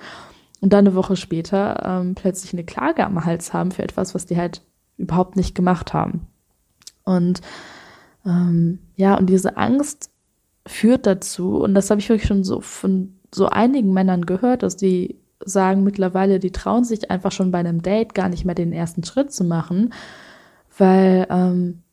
und 0.59 0.73
dann 0.73 0.87
eine 0.87 0.95
Woche 0.95 1.15
später 1.15 1.81
ähm, 1.85 2.15
plötzlich 2.15 2.53
eine 2.53 2.63
Klage 2.63 3.05
am 3.05 3.23
Hals 3.23 3.53
haben 3.53 3.71
für 3.71 3.83
etwas, 3.83 4.15
was 4.15 4.25
die 4.25 4.37
halt 4.37 4.61
überhaupt 4.97 5.35
nicht 5.35 5.55
gemacht 5.55 5.93
haben. 5.93 6.27
Und 7.03 7.41
ähm, 8.25 8.79
ja, 8.95 9.15
und 9.15 9.27
diese 9.27 9.55
Angst 9.57 10.09
führt 10.65 11.05
dazu, 11.05 11.57
und 11.57 11.73
das 11.75 11.89
habe 11.89 12.01
ich 12.01 12.09
wirklich 12.09 12.27
schon 12.27 12.43
so 12.43 12.59
von 12.61 13.16
so 13.33 13.47
einigen 13.47 13.93
Männern 13.93 14.25
gehört, 14.25 14.63
dass 14.63 14.77
die 14.77 15.19
sagen 15.43 15.83
mittlerweile, 15.83 16.39
die 16.39 16.51
trauen 16.51 16.83
sich 16.83 17.11
einfach 17.11 17.31
schon 17.31 17.51
bei 17.51 17.59
einem 17.59 17.81
Date 17.81 18.13
gar 18.13 18.29
nicht 18.29 18.45
mehr 18.45 18.55
den 18.55 18.73
ersten 18.73 19.03
Schritt 19.03 19.31
zu 19.31 19.43
machen, 19.43 19.93
weil 20.77 21.27
ähm, 21.29 21.83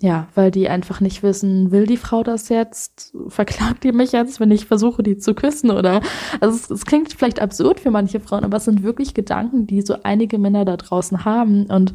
ja, 0.00 0.28
weil 0.34 0.50
die 0.50 0.68
einfach 0.68 1.00
nicht 1.00 1.22
wissen, 1.22 1.70
will 1.70 1.86
die 1.86 1.96
Frau 1.96 2.22
das 2.22 2.48
jetzt? 2.48 3.14
Verklagt 3.28 3.84
die 3.84 3.92
mich 3.92 4.12
jetzt, 4.12 4.38
wenn 4.40 4.50
ich 4.50 4.66
versuche, 4.66 5.02
die 5.02 5.16
zu 5.16 5.34
küssen? 5.34 5.70
Oder 5.70 6.02
also 6.40 6.56
es, 6.56 6.70
es 6.70 6.84
klingt 6.84 7.12
vielleicht 7.12 7.40
absurd 7.40 7.80
für 7.80 7.90
manche 7.90 8.20
Frauen, 8.20 8.44
aber 8.44 8.58
es 8.58 8.64
sind 8.64 8.82
wirklich 8.82 9.14
Gedanken, 9.14 9.66
die 9.66 9.82
so 9.82 9.96
einige 10.02 10.38
Männer 10.38 10.64
da 10.64 10.76
draußen 10.76 11.24
haben. 11.24 11.66
Und 11.66 11.94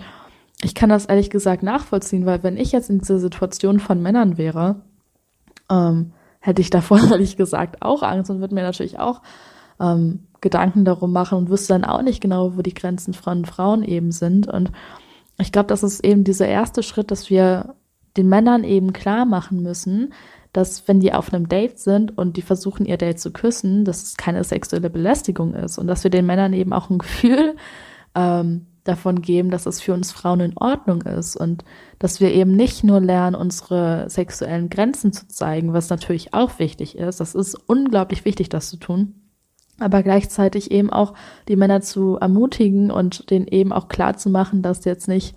ich 0.64 0.74
kann 0.74 0.90
das 0.90 1.06
ehrlich 1.06 1.30
gesagt 1.30 1.62
nachvollziehen, 1.62 2.26
weil 2.26 2.42
wenn 2.42 2.58
ich 2.58 2.72
jetzt 2.72 2.90
in 2.90 3.00
dieser 3.00 3.20
Situation 3.20 3.80
von 3.80 4.02
Männern 4.02 4.38
wäre, 4.38 4.82
ähm, 5.70 6.12
hätte 6.40 6.62
ich 6.62 6.70
davor 6.70 7.00
ehrlich 7.12 7.38
gesagt 7.38 7.82
auch 7.82 8.04
Angst 8.04 8.30
und 8.32 8.40
würde 8.40 8.56
mir 8.56 8.64
natürlich 8.64 9.00
auch 9.00 9.22
ähm, 9.80 10.28
Gedanken 10.42 10.86
darum 10.86 11.12
machen 11.12 11.38
und 11.38 11.50
wüsste 11.50 11.74
dann 11.74 11.86
auch 11.86 12.02
nicht 12.02 12.22
genau, 12.22 12.56
wo 12.58 12.62
die 12.62 12.74
Grenzen 12.74 13.14
von 13.14 13.46
Frauen 13.46 13.84
eben 13.84 14.12
sind. 14.12 14.48
Und 14.48 14.72
ich 15.38 15.52
glaube, 15.52 15.68
das 15.68 15.84
ist 15.84 16.04
eben 16.04 16.24
dieser 16.24 16.48
erste 16.48 16.84
Schritt, 16.84 17.12
dass 17.12 17.30
wir 17.30 17.76
den 18.18 18.30
Männern 18.30 18.64
eben 18.64 18.94
klar 18.94 19.26
machen 19.26 19.62
müssen, 19.62 20.14
dass 20.54 20.88
wenn 20.88 21.00
die 21.00 21.14
auf 21.14 21.32
einem 21.32 21.48
Date 21.48 21.80
sind 21.80 22.18
und 22.18 22.36
die 22.36 22.42
versuchen, 22.42 22.86
ihr 22.86 22.98
Date 22.98 23.20
zu 23.20 23.32
küssen, 23.32 23.86
dass 23.86 24.02
es 24.02 24.18
keine 24.18 24.44
sexuelle 24.44 24.90
Belästigung 24.90 25.54
ist 25.54 25.78
und 25.78 25.88
dass 25.88 26.04
wir 26.04 26.12
den 26.12 26.26
Männern 26.26 26.54
eben 26.54 26.74
auch 26.74 26.90
ein 26.90 26.98
Gefühl 26.98 27.56
ähm, 28.16 28.66
davon 28.90 29.22
geben, 29.22 29.52
dass 29.52 29.66
es 29.66 29.82
für 29.82 29.94
uns 29.94 30.12
Frauen 30.12 30.40
in 30.42 30.58
Ordnung 30.58 31.02
ist 31.04 31.36
und 31.36 31.64
dass 32.00 32.20
wir 32.20 32.34
eben 32.34 32.52
nicht 32.52 32.84
nur 32.84 33.00
lernen, 33.00 33.36
unsere 33.36 34.10
sexuellen 34.10 34.70
Grenzen 34.70 35.14
zu 35.14 35.28
zeigen, 35.28 35.74
was 35.74 35.90
natürlich 35.90 36.34
auch 36.34 36.60
wichtig 36.60 36.98
ist. 36.98 37.20
Das 37.20 37.36
ist 37.36 37.56
unglaublich 37.56 38.26
wichtig, 38.26 38.50
das 38.50 38.70
zu 38.70 38.78
tun. 38.78 39.16
Aber 39.80 40.04
gleichzeitig 40.04 40.72
eben 40.72 40.90
auch 40.90 41.14
die 41.48 41.56
Männer 41.56 41.82
zu 41.82 42.18
ermutigen 42.18 42.92
und 42.92 43.30
denen 43.30 43.48
eben 43.48 43.72
auch 43.72 43.88
klar 43.88 44.18
zu 44.18 44.30
machen, 44.30 44.62
dass 44.62 44.84
jetzt 44.84 45.08
nicht 45.08 45.36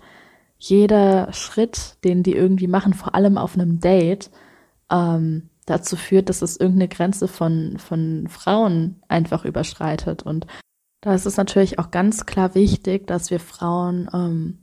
jeder 0.57 1.31
Schritt, 1.33 1.97
den 2.03 2.23
die 2.23 2.33
irgendwie 2.33 2.67
machen, 2.67 2.93
vor 2.93 3.15
allem 3.15 3.37
auf 3.37 3.55
einem 3.55 3.79
Date, 3.79 4.31
ähm, 4.91 5.49
dazu 5.65 5.95
führt, 5.95 6.29
dass 6.29 6.41
es 6.41 6.57
irgendeine 6.57 6.89
Grenze 6.89 7.27
von, 7.27 7.77
von 7.77 8.27
Frauen 8.27 9.01
einfach 9.07 9.45
überschreitet. 9.45 10.23
Und 10.23 10.45
da 11.03 11.13
ist 11.13 11.25
es 11.25 11.35
natürlich 11.35 11.79
auch 11.79 11.91
ganz 11.91 12.25
klar 12.25 12.55
wichtig, 12.55 13.07
dass 13.07 13.29
wir 13.29 13.41
Frauen 13.41 14.09
ähm, 14.13 14.59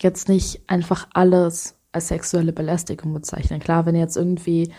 jetzt 0.00 0.30
nicht 0.30 0.62
einfach 0.66 1.08
alles 1.12 1.78
als 1.92 2.08
sexuelle 2.08 2.54
Belästigung 2.54 3.12
bezeichnen. 3.12 3.60
Klar, 3.60 3.84
wenn 3.84 3.94
jetzt 3.94 4.16
irgendwie, 4.16 4.72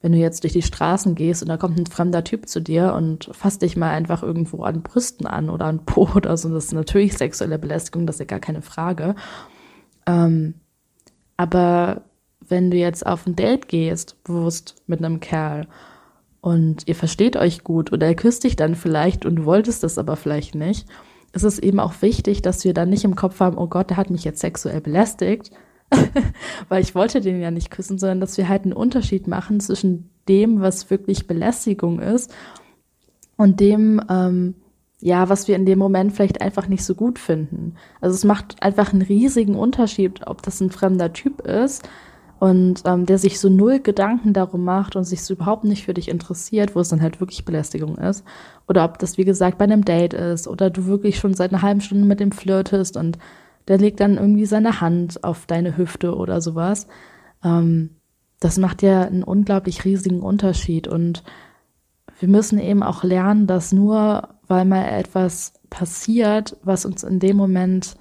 wenn 0.00 0.12
du 0.12 0.18
jetzt 0.18 0.44
durch 0.44 0.52
die 0.52 0.62
Straßen 0.62 1.16
gehst 1.16 1.42
und 1.42 1.48
da 1.48 1.56
kommt 1.56 1.76
ein 1.76 1.86
fremder 1.86 2.22
Typ 2.22 2.48
zu 2.48 2.60
dir 2.60 2.94
und 2.94 3.30
fasst 3.32 3.62
dich 3.62 3.76
mal 3.76 3.90
einfach 3.90 4.22
irgendwo 4.22 4.62
an 4.62 4.82
Brüsten 4.82 5.26
an 5.26 5.50
oder 5.50 5.64
an 5.64 5.84
Po 5.86 6.08
oder 6.14 6.36
so, 6.36 6.48
das 6.50 6.66
ist 6.66 6.72
natürlich 6.72 7.18
sexuelle 7.18 7.58
Belästigung, 7.58 8.06
das 8.06 8.16
ist 8.16 8.20
ja 8.20 8.26
gar 8.26 8.38
keine 8.38 8.62
Frage. 8.62 9.16
Ähm, 10.06 10.54
aber 11.36 12.02
wenn 12.46 12.70
du 12.70 12.76
jetzt 12.76 13.04
auf 13.04 13.26
ein 13.26 13.34
Date 13.34 13.66
gehst, 13.66 14.22
bewusst 14.22 14.76
mit 14.86 15.04
einem 15.04 15.18
Kerl 15.18 15.66
und 16.44 16.86
ihr 16.86 16.94
versteht 16.94 17.38
euch 17.38 17.64
gut 17.64 17.90
oder 17.90 18.06
er 18.06 18.14
küsst 18.14 18.44
dich 18.44 18.54
dann 18.54 18.74
vielleicht 18.74 19.24
und 19.24 19.46
wolltest 19.46 19.82
das 19.82 19.96
aber 19.96 20.14
vielleicht 20.14 20.54
nicht, 20.54 20.86
ist 21.32 21.42
es 21.42 21.58
eben 21.58 21.80
auch 21.80 22.02
wichtig, 22.02 22.42
dass 22.42 22.66
wir 22.66 22.74
dann 22.74 22.90
nicht 22.90 23.04
im 23.04 23.14
Kopf 23.14 23.40
haben, 23.40 23.56
oh 23.56 23.66
Gott, 23.66 23.88
der 23.88 23.96
hat 23.96 24.10
mich 24.10 24.24
jetzt 24.24 24.42
sexuell 24.42 24.82
belästigt, 24.82 25.52
weil 26.68 26.82
ich 26.82 26.94
wollte 26.94 27.22
den 27.22 27.40
ja 27.40 27.50
nicht 27.50 27.70
küssen, 27.70 27.96
sondern 27.96 28.20
dass 28.20 28.36
wir 28.36 28.46
halt 28.46 28.64
einen 28.64 28.74
Unterschied 28.74 29.26
machen 29.26 29.58
zwischen 29.58 30.10
dem, 30.28 30.60
was 30.60 30.90
wirklich 30.90 31.26
Belästigung 31.26 31.98
ist 31.98 32.30
und 33.38 33.58
dem, 33.60 34.02
ähm, 34.10 34.54
ja, 35.00 35.30
was 35.30 35.48
wir 35.48 35.56
in 35.56 35.64
dem 35.64 35.78
Moment 35.78 36.12
vielleicht 36.12 36.42
einfach 36.42 36.68
nicht 36.68 36.84
so 36.84 36.94
gut 36.94 37.18
finden. 37.18 37.76
Also 38.02 38.16
es 38.16 38.24
macht 38.24 38.62
einfach 38.62 38.92
einen 38.92 39.00
riesigen 39.00 39.54
Unterschied, 39.54 40.26
ob 40.26 40.42
das 40.42 40.60
ein 40.60 40.70
fremder 40.70 41.10
Typ 41.14 41.40
ist 41.40 41.88
und 42.38 42.82
ähm, 42.84 43.06
der 43.06 43.18
sich 43.18 43.40
so 43.40 43.48
null 43.48 43.80
Gedanken 43.80 44.32
darum 44.32 44.64
macht 44.64 44.96
und 44.96 45.04
sich 45.04 45.22
so 45.22 45.34
überhaupt 45.34 45.64
nicht 45.64 45.84
für 45.84 45.94
dich 45.94 46.08
interessiert, 46.08 46.74
wo 46.74 46.80
es 46.80 46.88
dann 46.88 47.00
halt 47.00 47.20
wirklich 47.20 47.44
Belästigung 47.44 47.96
ist. 47.96 48.24
Oder 48.68 48.84
ob 48.84 48.98
das, 48.98 49.18
wie 49.18 49.24
gesagt, 49.24 49.58
bei 49.58 49.64
einem 49.64 49.84
Date 49.84 50.14
ist 50.14 50.48
oder 50.48 50.70
du 50.70 50.86
wirklich 50.86 51.18
schon 51.18 51.34
seit 51.34 51.52
einer 51.52 51.62
halben 51.62 51.80
Stunde 51.80 52.06
mit 52.06 52.20
dem 52.20 52.32
flirtest 52.32 52.96
und 52.96 53.18
der 53.68 53.78
legt 53.78 54.00
dann 54.00 54.16
irgendwie 54.16 54.46
seine 54.46 54.80
Hand 54.80 55.24
auf 55.24 55.46
deine 55.46 55.76
Hüfte 55.76 56.14
oder 56.14 56.40
sowas. 56.40 56.86
Ähm, 57.42 57.90
das 58.40 58.58
macht 58.58 58.82
ja 58.82 59.02
einen 59.02 59.22
unglaublich 59.22 59.84
riesigen 59.84 60.20
Unterschied 60.20 60.86
und 60.88 61.22
wir 62.18 62.28
müssen 62.28 62.58
eben 62.58 62.82
auch 62.82 63.02
lernen, 63.04 63.46
dass 63.46 63.72
nur 63.72 64.28
weil 64.46 64.64
mal 64.64 64.84
etwas 64.84 65.54
passiert, 65.70 66.56
was 66.62 66.84
uns 66.84 67.02
in 67.02 67.18
dem 67.18 67.36
Moment 67.36 67.96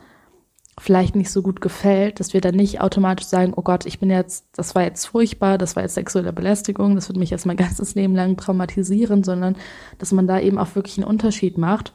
vielleicht 0.79 1.15
nicht 1.15 1.29
so 1.29 1.41
gut 1.41 1.61
gefällt, 1.61 2.19
dass 2.19 2.33
wir 2.33 2.41
dann 2.41 2.55
nicht 2.55 2.81
automatisch 2.81 3.27
sagen, 3.27 3.53
oh 3.55 3.61
Gott, 3.61 3.85
ich 3.85 3.99
bin 3.99 4.09
jetzt, 4.09 4.45
das 4.53 4.73
war 4.73 4.83
jetzt 4.83 5.05
furchtbar, 5.05 5.57
das 5.57 5.75
war 5.75 5.83
jetzt 5.83 5.93
sexuelle 5.93 6.33
Belästigung, 6.33 6.95
das 6.95 7.09
wird 7.09 7.19
mich 7.19 7.29
jetzt 7.29 7.45
mein 7.45 7.57
ganzes 7.57 7.95
Leben 7.95 8.15
lang 8.15 8.37
traumatisieren, 8.37 9.23
sondern 9.23 9.55
dass 9.99 10.11
man 10.11 10.27
da 10.27 10.39
eben 10.39 10.57
auch 10.57 10.75
wirklich 10.75 10.97
einen 10.97 11.07
Unterschied 11.07 11.57
macht 11.57 11.93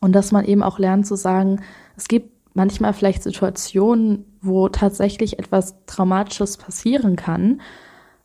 und 0.00 0.12
dass 0.12 0.32
man 0.32 0.44
eben 0.44 0.62
auch 0.62 0.78
lernt 0.78 1.06
zu 1.06 1.16
sagen, 1.16 1.62
es 1.96 2.08
gibt 2.08 2.30
manchmal 2.54 2.92
vielleicht 2.92 3.22
Situationen, 3.22 4.24
wo 4.40 4.68
tatsächlich 4.68 5.38
etwas 5.38 5.74
Traumatisches 5.86 6.56
passieren 6.56 7.16
kann, 7.16 7.60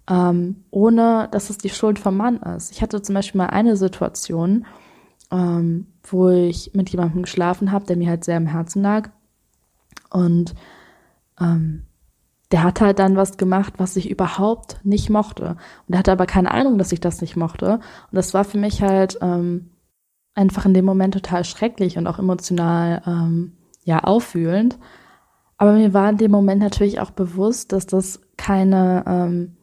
ähm, 0.08 0.64
ohne 0.70 1.28
dass 1.32 1.50
es 1.50 1.58
die 1.58 1.70
Schuld 1.70 1.98
vom 1.98 2.18
Mann 2.18 2.38
ist. 2.38 2.72
Ich 2.72 2.82
hatte 2.82 3.02
zum 3.02 3.16
Beispiel 3.16 3.40
mal 3.40 3.48
eine 3.48 3.78
Situation, 3.78 4.66
ähm, 5.32 5.88
wo 6.04 6.30
ich 6.30 6.72
mit 6.74 6.90
jemandem 6.90 7.24
geschlafen 7.24 7.72
habe, 7.72 7.86
der 7.86 7.98
mir 7.98 8.10
halt 8.10 8.24
sehr 8.24 8.38
am 8.38 8.46
Herzen 8.46 8.84
lag 8.84 9.10
und 10.10 10.56
ähm, 11.40 11.84
der 12.52 12.64
hat 12.64 12.82
halt 12.82 13.00
dann 13.00 13.16
was 13.16 13.38
gemacht, 13.38 13.74
was 13.78 13.96
ich 13.96 14.10
überhaupt 14.10 14.78
nicht 14.84 15.10
mochte. 15.10 15.58
Und 15.88 15.94
er 15.94 16.00
hatte 16.00 16.12
aber 16.12 16.26
keine 16.26 16.52
Ahnung, 16.52 16.78
dass 16.78 16.92
ich 16.92 17.00
das 17.00 17.22
nicht 17.22 17.36
mochte. 17.36 17.76
Und 17.76 17.82
das 18.12 18.34
war 18.34 18.44
für 18.44 18.58
mich 18.58 18.82
halt 18.82 19.18
ähm, 19.22 19.72
einfach 20.36 20.66
in 20.66 20.74
dem 20.74 20.86
Moment 20.86 21.14
total 21.14 21.44
schrecklich 21.44 21.98
und 21.98 22.08
auch 22.08 22.20
emotional 22.20 23.02
ähm, 23.08 23.54
ja 23.84 24.00
auffühlend. 24.04 24.78
Aber 25.58 25.74
mir 25.74 25.94
war 25.94 26.10
in 26.10 26.18
dem 26.18 26.32
Moment 26.32 26.62
natürlich 26.62 27.00
auch 27.00 27.12
bewusst, 27.12 27.72
dass 27.72 27.88
das 27.88 28.22
keine 28.38 29.04
ähm, 29.08 29.58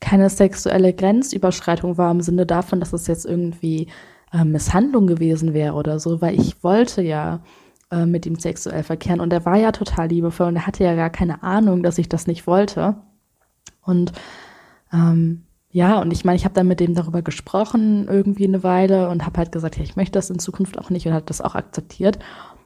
keine 0.00 0.28
sexuelle 0.30 0.92
Grenzüberschreitung 0.92 1.96
war 1.96 2.10
im 2.10 2.20
Sinne 2.22 2.44
davon, 2.44 2.80
dass 2.80 2.92
es 2.92 3.06
jetzt 3.06 3.24
irgendwie 3.24 3.86
äh, 4.32 4.44
Misshandlung 4.44 5.06
gewesen 5.06 5.54
wäre 5.54 5.74
oder 5.74 6.00
so, 6.00 6.20
weil 6.20 6.34
ich 6.34 6.64
wollte 6.64 7.02
ja 7.02 7.40
äh, 7.92 8.06
mit 8.06 8.26
ihm 8.26 8.38
sexuell 8.38 8.82
verkehren. 8.82 9.20
Und 9.20 9.32
er 9.32 9.44
war 9.44 9.56
ja 9.56 9.70
total 9.70 10.08
liebevoll 10.08 10.48
und 10.48 10.56
er 10.56 10.66
hatte 10.66 10.82
ja 10.82 10.94
gar 10.94 11.10
keine 11.10 11.42
Ahnung, 11.42 11.82
dass 11.82 11.98
ich 11.98 12.08
das 12.08 12.26
nicht 12.26 12.46
wollte. 12.46 12.96
Und 13.82 14.12
ähm, 14.92 15.42
ja, 15.70 16.00
und 16.00 16.10
ich 16.10 16.24
meine, 16.24 16.36
ich 16.36 16.44
habe 16.44 16.54
dann 16.54 16.68
mit 16.68 16.80
dem 16.80 16.94
darüber 16.94 17.22
gesprochen 17.22 18.06
irgendwie 18.08 18.46
eine 18.46 18.62
Weile 18.62 19.08
und 19.08 19.24
habe 19.24 19.38
halt 19.38 19.52
gesagt, 19.52 19.76
ja, 19.76 19.82
ich 19.82 19.96
möchte 19.96 20.12
das 20.12 20.30
in 20.30 20.38
Zukunft 20.38 20.78
auch 20.78 20.90
nicht 20.90 21.06
und 21.06 21.14
hat 21.14 21.30
das 21.30 21.40
auch 21.40 21.54
akzeptiert. 21.54 22.18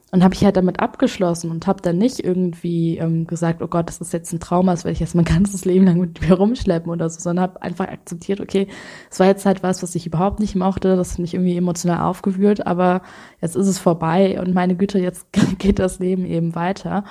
Und 0.09 0.23
habe 0.23 0.33
ich 0.33 0.45
halt 0.45 0.55
damit 0.55 0.79
abgeschlossen 0.79 1.51
und 1.51 1.67
habe 1.67 1.81
dann 1.81 1.97
nicht 1.97 2.21
irgendwie 2.21 2.97
ähm, 2.97 3.27
gesagt, 3.27 3.61
oh 3.61 3.67
Gott, 3.67 3.89
das 3.89 3.99
ist 3.99 4.13
jetzt 4.13 4.31
ein 4.31 4.39
Trauma, 4.39 4.71
das 4.71 4.85
werde 4.85 4.93
ich 4.93 5.01
jetzt 5.01 5.15
mein 5.15 5.25
ganzes 5.25 5.65
Leben 5.65 5.85
lang 5.85 5.99
mit 5.99 6.21
mir 6.21 6.33
rumschleppen 6.33 6.89
oder 6.89 7.09
so, 7.09 7.19
sondern 7.19 7.43
habe 7.43 7.61
einfach 7.61 7.89
akzeptiert, 7.89 8.39
okay, 8.39 8.67
es 9.11 9.19
war 9.19 9.27
jetzt 9.27 9.45
halt 9.45 9.63
was, 9.63 9.83
was 9.83 9.95
ich 9.95 10.07
überhaupt 10.07 10.39
nicht 10.39 10.55
mochte, 10.55 10.95
das 10.95 11.13
hat 11.13 11.19
mich 11.19 11.33
irgendwie 11.33 11.57
emotional 11.57 11.99
aufgewühlt, 11.99 12.65
aber 12.65 13.01
jetzt 13.41 13.57
ist 13.57 13.67
es 13.67 13.79
vorbei 13.79 14.39
und 14.39 14.53
meine 14.53 14.75
Güte, 14.75 14.97
jetzt 14.97 15.27
geht 15.57 15.77
das 15.77 15.99
Leben 15.99 16.25
eben 16.25 16.55
weiter. 16.55 17.03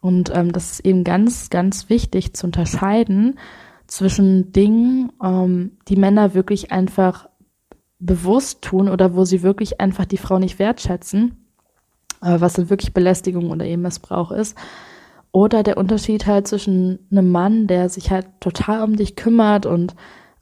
Und 0.00 0.34
ähm, 0.34 0.52
das 0.52 0.72
ist 0.72 0.80
eben 0.84 1.04
ganz, 1.04 1.50
ganz 1.50 1.88
wichtig 1.88 2.34
zu 2.34 2.46
unterscheiden 2.46 3.38
zwischen 3.86 4.50
Dingen, 4.50 5.12
ähm, 5.22 5.78
die 5.86 5.96
Männer 5.96 6.34
wirklich 6.34 6.72
einfach 6.72 7.28
bewusst 8.00 8.62
tun 8.62 8.88
oder 8.88 9.14
wo 9.14 9.24
sie 9.24 9.42
wirklich 9.42 9.80
einfach 9.80 10.04
die 10.04 10.18
Frau 10.18 10.38
nicht 10.40 10.58
wertschätzen 10.58 11.43
was 12.40 12.54
dann 12.54 12.70
wirklich 12.70 12.94
Belästigung 12.94 13.50
oder 13.50 13.64
eben 13.64 13.82
Missbrauch 13.82 14.30
ist. 14.30 14.56
Oder 15.32 15.62
der 15.62 15.78
Unterschied 15.78 16.26
halt 16.26 16.46
zwischen 16.46 17.00
einem 17.10 17.32
Mann, 17.32 17.66
der 17.66 17.88
sich 17.88 18.10
halt 18.10 18.26
total 18.40 18.82
um 18.82 18.96
dich 18.96 19.16
kümmert 19.16 19.66
und 19.66 19.94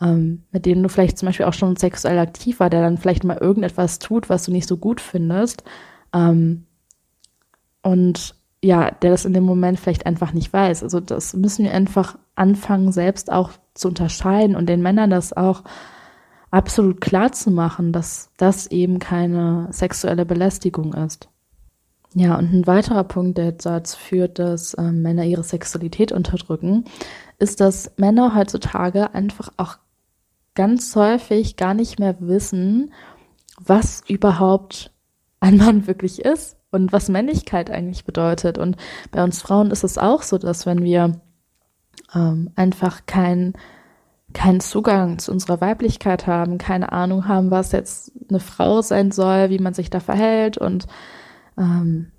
ähm, 0.02 0.42
mit 0.50 0.66
dem 0.66 0.82
du 0.82 0.88
vielleicht 0.88 1.16
zum 1.16 1.26
Beispiel 1.26 1.46
auch 1.46 1.54
schon 1.54 1.76
sexuell 1.76 2.18
aktiv 2.18 2.60
war, 2.60 2.68
der 2.68 2.82
dann 2.82 2.98
vielleicht 2.98 3.24
mal 3.24 3.38
irgendetwas 3.38 3.98
tut, 3.98 4.28
was 4.28 4.44
du 4.44 4.52
nicht 4.52 4.68
so 4.68 4.76
gut 4.76 5.00
findest. 5.00 5.64
Ähm, 6.12 6.66
und 7.82 8.34
ja, 8.62 8.90
der 8.90 9.10
das 9.10 9.24
in 9.24 9.32
dem 9.32 9.44
Moment 9.44 9.80
vielleicht 9.80 10.06
einfach 10.06 10.32
nicht 10.32 10.52
weiß. 10.52 10.82
Also 10.82 11.00
das 11.00 11.34
müssen 11.34 11.64
wir 11.64 11.72
einfach 11.72 12.18
anfangen, 12.34 12.92
selbst 12.92 13.32
auch 13.32 13.50
zu 13.74 13.88
unterscheiden 13.88 14.56
und 14.56 14.68
den 14.68 14.82
Männern 14.82 15.10
das 15.10 15.32
auch 15.32 15.64
absolut 16.50 17.00
klar 17.00 17.32
zu 17.32 17.50
machen, 17.50 17.92
dass 17.92 18.30
das 18.36 18.66
eben 18.68 18.98
keine 18.98 19.68
sexuelle 19.72 20.26
Belästigung 20.26 20.92
ist. 20.94 21.31
Ja, 22.14 22.36
und 22.38 22.52
ein 22.52 22.66
weiterer 22.66 23.04
Punkt, 23.04 23.38
der 23.38 23.52
dazu 23.52 23.98
führt, 23.98 24.38
dass 24.38 24.74
äh, 24.74 24.82
Männer 24.82 25.24
ihre 25.24 25.44
Sexualität 25.44 26.12
unterdrücken, 26.12 26.84
ist, 27.38 27.60
dass 27.60 27.92
Männer 27.96 28.34
heutzutage 28.34 29.14
einfach 29.14 29.48
auch 29.56 29.78
ganz 30.54 30.94
häufig 30.94 31.56
gar 31.56 31.72
nicht 31.72 31.98
mehr 31.98 32.16
wissen, 32.20 32.92
was 33.58 34.02
überhaupt 34.08 34.90
ein 35.40 35.56
Mann 35.56 35.86
wirklich 35.86 36.22
ist 36.24 36.56
und 36.70 36.92
was 36.92 37.08
Männlichkeit 37.08 37.70
eigentlich 37.70 38.04
bedeutet. 38.04 38.58
Und 38.58 38.76
bei 39.10 39.24
uns 39.24 39.40
Frauen 39.40 39.70
ist 39.70 39.84
es 39.84 39.96
auch 39.96 40.22
so, 40.22 40.36
dass 40.36 40.66
wenn 40.66 40.82
wir 40.82 41.20
ähm, 42.14 42.50
einfach 42.56 43.06
keinen 43.06 43.54
keinen 44.34 44.60
Zugang 44.60 45.18
zu 45.18 45.30
unserer 45.30 45.60
Weiblichkeit 45.60 46.26
haben, 46.26 46.56
keine 46.56 46.92
Ahnung 46.92 47.28
haben, 47.28 47.50
was 47.50 47.72
jetzt 47.72 48.12
eine 48.30 48.40
Frau 48.40 48.80
sein 48.80 49.10
soll, 49.10 49.50
wie 49.50 49.58
man 49.58 49.74
sich 49.74 49.90
da 49.90 50.00
verhält 50.00 50.56
und 50.56 50.86
ähm, 51.58 52.12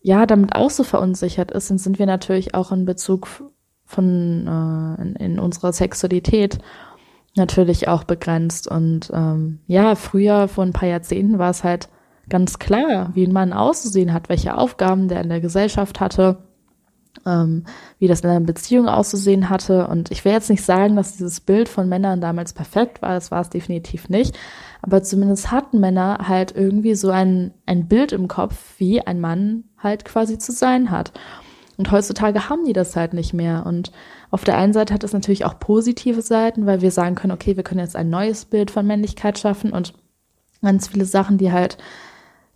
ja, 0.00 0.26
damit 0.26 0.54
auch 0.54 0.70
so 0.70 0.82
verunsichert 0.84 1.52
ist, 1.52 1.70
dann 1.70 1.78
sind 1.78 1.98
wir 1.98 2.06
natürlich 2.06 2.54
auch 2.54 2.72
in 2.72 2.84
Bezug 2.84 3.28
von 3.84 4.46
äh, 4.46 5.02
in, 5.02 5.16
in 5.16 5.38
unserer 5.38 5.72
Sexualität 5.72 6.58
natürlich 7.36 7.88
auch 7.88 8.04
begrenzt. 8.04 8.66
Und 8.66 9.10
ähm, 9.12 9.60
ja, 9.66 9.94
früher, 9.94 10.48
vor 10.48 10.64
ein 10.64 10.72
paar 10.72 10.88
Jahrzehnten, 10.88 11.38
war 11.38 11.50
es 11.50 11.64
halt 11.64 11.88
ganz 12.28 12.58
klar, 12.58 13.10
wie 13.14 13.26
ein 13.26 13.32
Mann 13.32 13.52
auszusehen 13.52 14.12
hat, 14.12 14.28
welche 14.28 14.56
Aufgaben 14.56 15.08
der 15.08 15.20
in 15.20 15.28
der 15.28 15.40
Gesellschaft 15.40 16.00
hatte. 16.00 16.38
Ähm, 17.26 17.64
wie 17.98 18.08
das 18.08 18.20
in 18.20 18.30
einer 18.30 18.40
Beziehung 18.40 18.88
auszusehen 18.88 19.48
hatte. 19.48 19.86
Und 19.86 20.10
ich 20.10 20.24
will 20.24 20.32
jetzt 20.32 20.50
nicht 20.50 20.64
sagen, 20.64 20.96
dass 20.96 21.16
dieses 21.16 21.40
Bild 21.40 21.68
von 21.68 21.88
Männern 21.88 22.20
damals 22.20 22.52
perfekt 22.52 23.02
war, 23.02 23.14
das 23.14 23.30
war 23.30 23.40
es 23.40 23.50
definitiv 23.50 24.08
nicht. 24.08 24.38
Aber 24.82 25.02
zumindest 25.02 25.50
hatten 25.50 25.78
Männer 25.80 26.26
halt 26.26 26.54
irgendwie 26.56 26.94
so 26.94 27.10
ein, 27.10 27.54
ein 27.66 27.86
Bild 27.86 28.12
im 28.12 28.28
Kopf, 28.28 28.74
wie 28.78 29.00
ein 29.00 29.20
Mann 29.20 29.64
halt 29.78 30.04
quasi 30.04 30.38
zu 30.38 30.52
sein 30.52 30.90
hat. 30.90 31.12
Und 31.76 31.90
heutzutage 31.90 32.48
haben 32.48 32.64
die 32.64 32.72
das 32.72 32.96
halt 32.96 33.14
nicht 33.14 33.32
mehr. 33.32 33.64
Und 33.66 33.92
auf 34.30 34.44
der 34.44 34.58
einen 34.58 34.72
Seite 34.72 34.92
hat 34.92 35.04
es 35.04 35.12
natürlich 35.12 35.44
auch 35.44 35.58
positive 35.58 36.22
Seiten, 36.22 36.66
weil 36.66 36.80
wir 36.80 36.90
sagen 36.90 37.14
können, 37.14 37.32
okay, 37.32 37.56
wir 37.56 37.64
können 37.64 37.80
jetzt 37.80 37.96
ein 37.96 38.10
neues 38.10 38.44
Bild 38.44 38.70
von 38.70 38.86
Männlichkeit 38.86 39.38
schaffen 39.38 39.72
und 39.72 39.94
ganz 40.62 40.88
viele 40.88 41.04
Sachen, 41.04 41.38
die 41.38 41.52
halt 41.52 41.78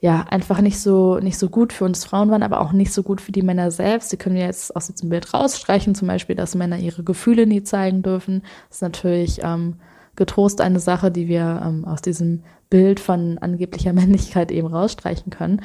ja, 0.00 0.26
einfach 0.28 0.60
nicht 0.60 0.78
so, 0.78 1.18
nicht 1.18 1.38
so 1.38 1.48
gut 1.48 1.72
für 1.72 1.84
uns 1.84 2.04
Frauen 2.04 2.30
waren, 2.30 2.42
aber 2.42 2.60
auch 2.60 2.72
nicht 2.72 2.92
so 2.92 3.02
gut 3.02 3.20
für 3.20 3.32
die 3.32 3.42
Männer 3.42 3.70
selbst. 3.70 4.10
Sie 4.10 4.18
können 4.18 4.36
jetzt 4.36 4.76
aus 4.76 4.88
diesem 4.88 5.08
Bild 5.08 5.32
rausstreichen, 5.32 5.94
zum 5.94 6.08
Beispiel, 6.08 6.36
dass 6.36 6.54
Männer 6.54 6.78
ihre 6.78 7.02
Gefühle 7.02 7.46
nie 7.46 7.62
zeigen 7.62 8.02
dürfen. 8.02 8.42
Das 8.68 8.78
ist 8.78 8.82
natürlich 8.82 9.40
ähm, 9.42 9.76
getrost 10.14 10.60
eine 10.60 10.80
Sache, 10.80 11.10
die 11.10 11.28
wir 11.28 11.62
ähm, 11.64 11.86
aus 11.86 12.02
diesem 12.02 12.42
Bild 12.68 13.00
von 13.00 13.38
angeblicher 13.38 13.92
Männlichkeit 13.94 14.50
eben 14.50 14.68
rausstreichen 14.68 15.30
können. 15.30 15.62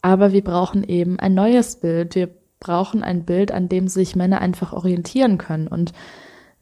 Aber 0.00 0.32
wir 0.32 0.42
brauchen 0.42 0.82
eben 0.82 1.18
ein 1.18 1.34
neues 1.34 1.76
Bild. 1.76 2.14
Wir 2.14 2.30
brauchen 2.60 3.02
ein 3.02 3.24
Bild, 3.24 3.52
an 3.52 3.68
dem 3.68 3.88
sich 3.88 4.16
Männer 4.16 4.40
einfach 4.40 4.72
orientieren 4.72 5.36
können. 5.36 5.68
Und 5.68 5.92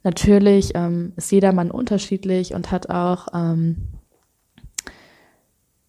natürlich 0.03 0.73
ähm, 0.75 1.13
ist 1.15 1.31
jeder 1.31 1.53
Mann 1.53 1.71
unterschiedlich 1.71 2.53
und 2.53 2.71
hat 2.71 2.89
auch 2.89 3.27
ähm, 3.33 3.77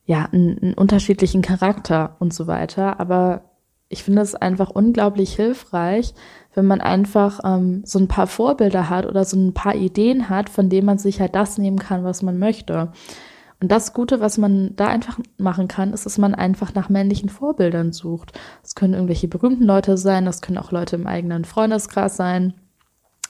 ja, 0.09 0.27
einen, 0.33 0.59
einen 0.59 0.75
unterschiedlichen 0.75 1.43
Charakter 1.43 2.17
und 2.19 2.33
so 2.33 2.47
weiter. 2.47 2.99
Aber 2.99 3.43
ich 3.91 4.03
finde 4.03 4.23
es 4.23 4.35
einfach 4.35 4.71
unglaublich 4.71 5.37
hilfreich, 5.37 6.15
wenn 6.55 6.65
man 6.65 6.81
einfach 6.81 7.41
ähm, 7.45 7.83
so 7.85 7.99
ein 7.99 8.09
paar 8.09 8.27
Vorbilder 8.27 8.89
hat 8.89 9.05
oder 9.05 9.27
so 9.27 9.37
ein 9.37 9.53
paar 9.53 9.75
Ideen 9.75 10.31
hat, 10.31 10.49
von 10.49 10.71
denen 10.71 10.87
man 10.87 10.97
sich 10.97 11.21
halt 11.21 11.35
das 11.35 11.59
nehmen 11.59 11.79
kann, 11.79 12.05
was 12.05 12.23
man 12.23 12.39
möchte. 12.39 12.91
Und 13.61 13.71
das 13.71 13.93
Gute, 13.93 14.19
was 14.21 14.39
man 14.39 14.75
da 14.77 14.87
einfach 14.87 15.19
machen 15.37 15.69
kann, 15.69 15.93
ist, 15.93 16.07
dass 16.07 16.17
man 16.17 16.35
einfach 16.35 16.73
nach 16.73 16.89
männlichen 16.89 17.29
Vorbildern 17.29 17.93
sucht. 17.93 18.33
Das 18.63 18.75
können 18.75 18.95
irgendwelche 18.95 19.29
berühmten 19.29 19.65
Leute 19.65 19.99
sein, 19.99 20.25
das 20.25 20.41
können 20.41 20.59
auch 20.59 20.73
Leute 20.73 20.97
im 20.97 21.07
eigenen 21.07 21.45
Freundeskreis 21.45 22.17
sein 22.17 22.55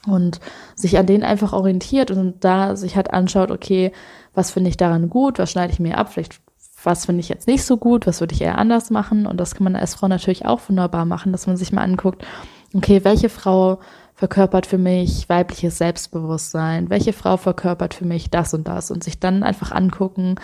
und 0.07 0.39
sich 0.75 0.97
an 0.97 1.07
denen 1.07 1.23
einfach 1.23 1.51
orientiert 1.51 2.09
und 2.09 2.45
da 2.45 2.77
sich 2.77 2.95
halt 2.95 3.11
anschaut, 3.11 3.51
okay, 3.51 3.91
was 4.33 4.51
finde 4.51 4.69
ich 4.69 4.77
daran 4.77 5.09
gut, 5.09 5.39
was 5.39 5.51
schneide 5.51 5.73
ich 5.73 5.81
mir 5.81 5.97
ab, 5.97 6.13
vielleicht 6.13 6.39
was 6.83 7.05
finde 7.05 7.21
ich 7.21 7.29
jetzt 7.29 7.47
nicht 7.47 7.63
so 7.63 7.77
gut, 7.77 8.07
was 8.07 8.19
würde 8.19 8.33
ich 8.33 8.41
eher 8.41 8.57
anders 8.57 8.89
machen. 8.89 9.25
Und 9.25 9.39
das 9.39 9.55
kann 9.55 9.63
man 9.63 9.75
als 9.75 9.95
Frau 9.95 10.07
natürlich 10.07 10.45
auch 10.45 10.61
wunderbar 10.67 11.05
machen, 11.05 11.31
dass 11.31 11.47
man 11.47 11.57
sich 11.57 11.71
mal 11.71 11.83
anguckt, 11.83 12.25
okay, 12.73 13.03
welche 13.03 13.29
Frau 13.29 13.79
verkörpert 14.15 14.65
für 14.65 14.77
mich 14.77 15.29
weibliches 15.29 15.77
Selbstbewusstsein, 15.77 16.89
welche 16.89 17.13
Frau 17.13 17.37
verkörpert 17.37 17.93
für 17.93 18.05
mich 18.05 18.29
das 18.29 18.53
und 18.53 18.67
das 18.67 18.91
und 18.91 19.03
sich 19.03 19.19
dann 19.19 19.43
einfach 19.43 19.71
angucken, 19.71 20.35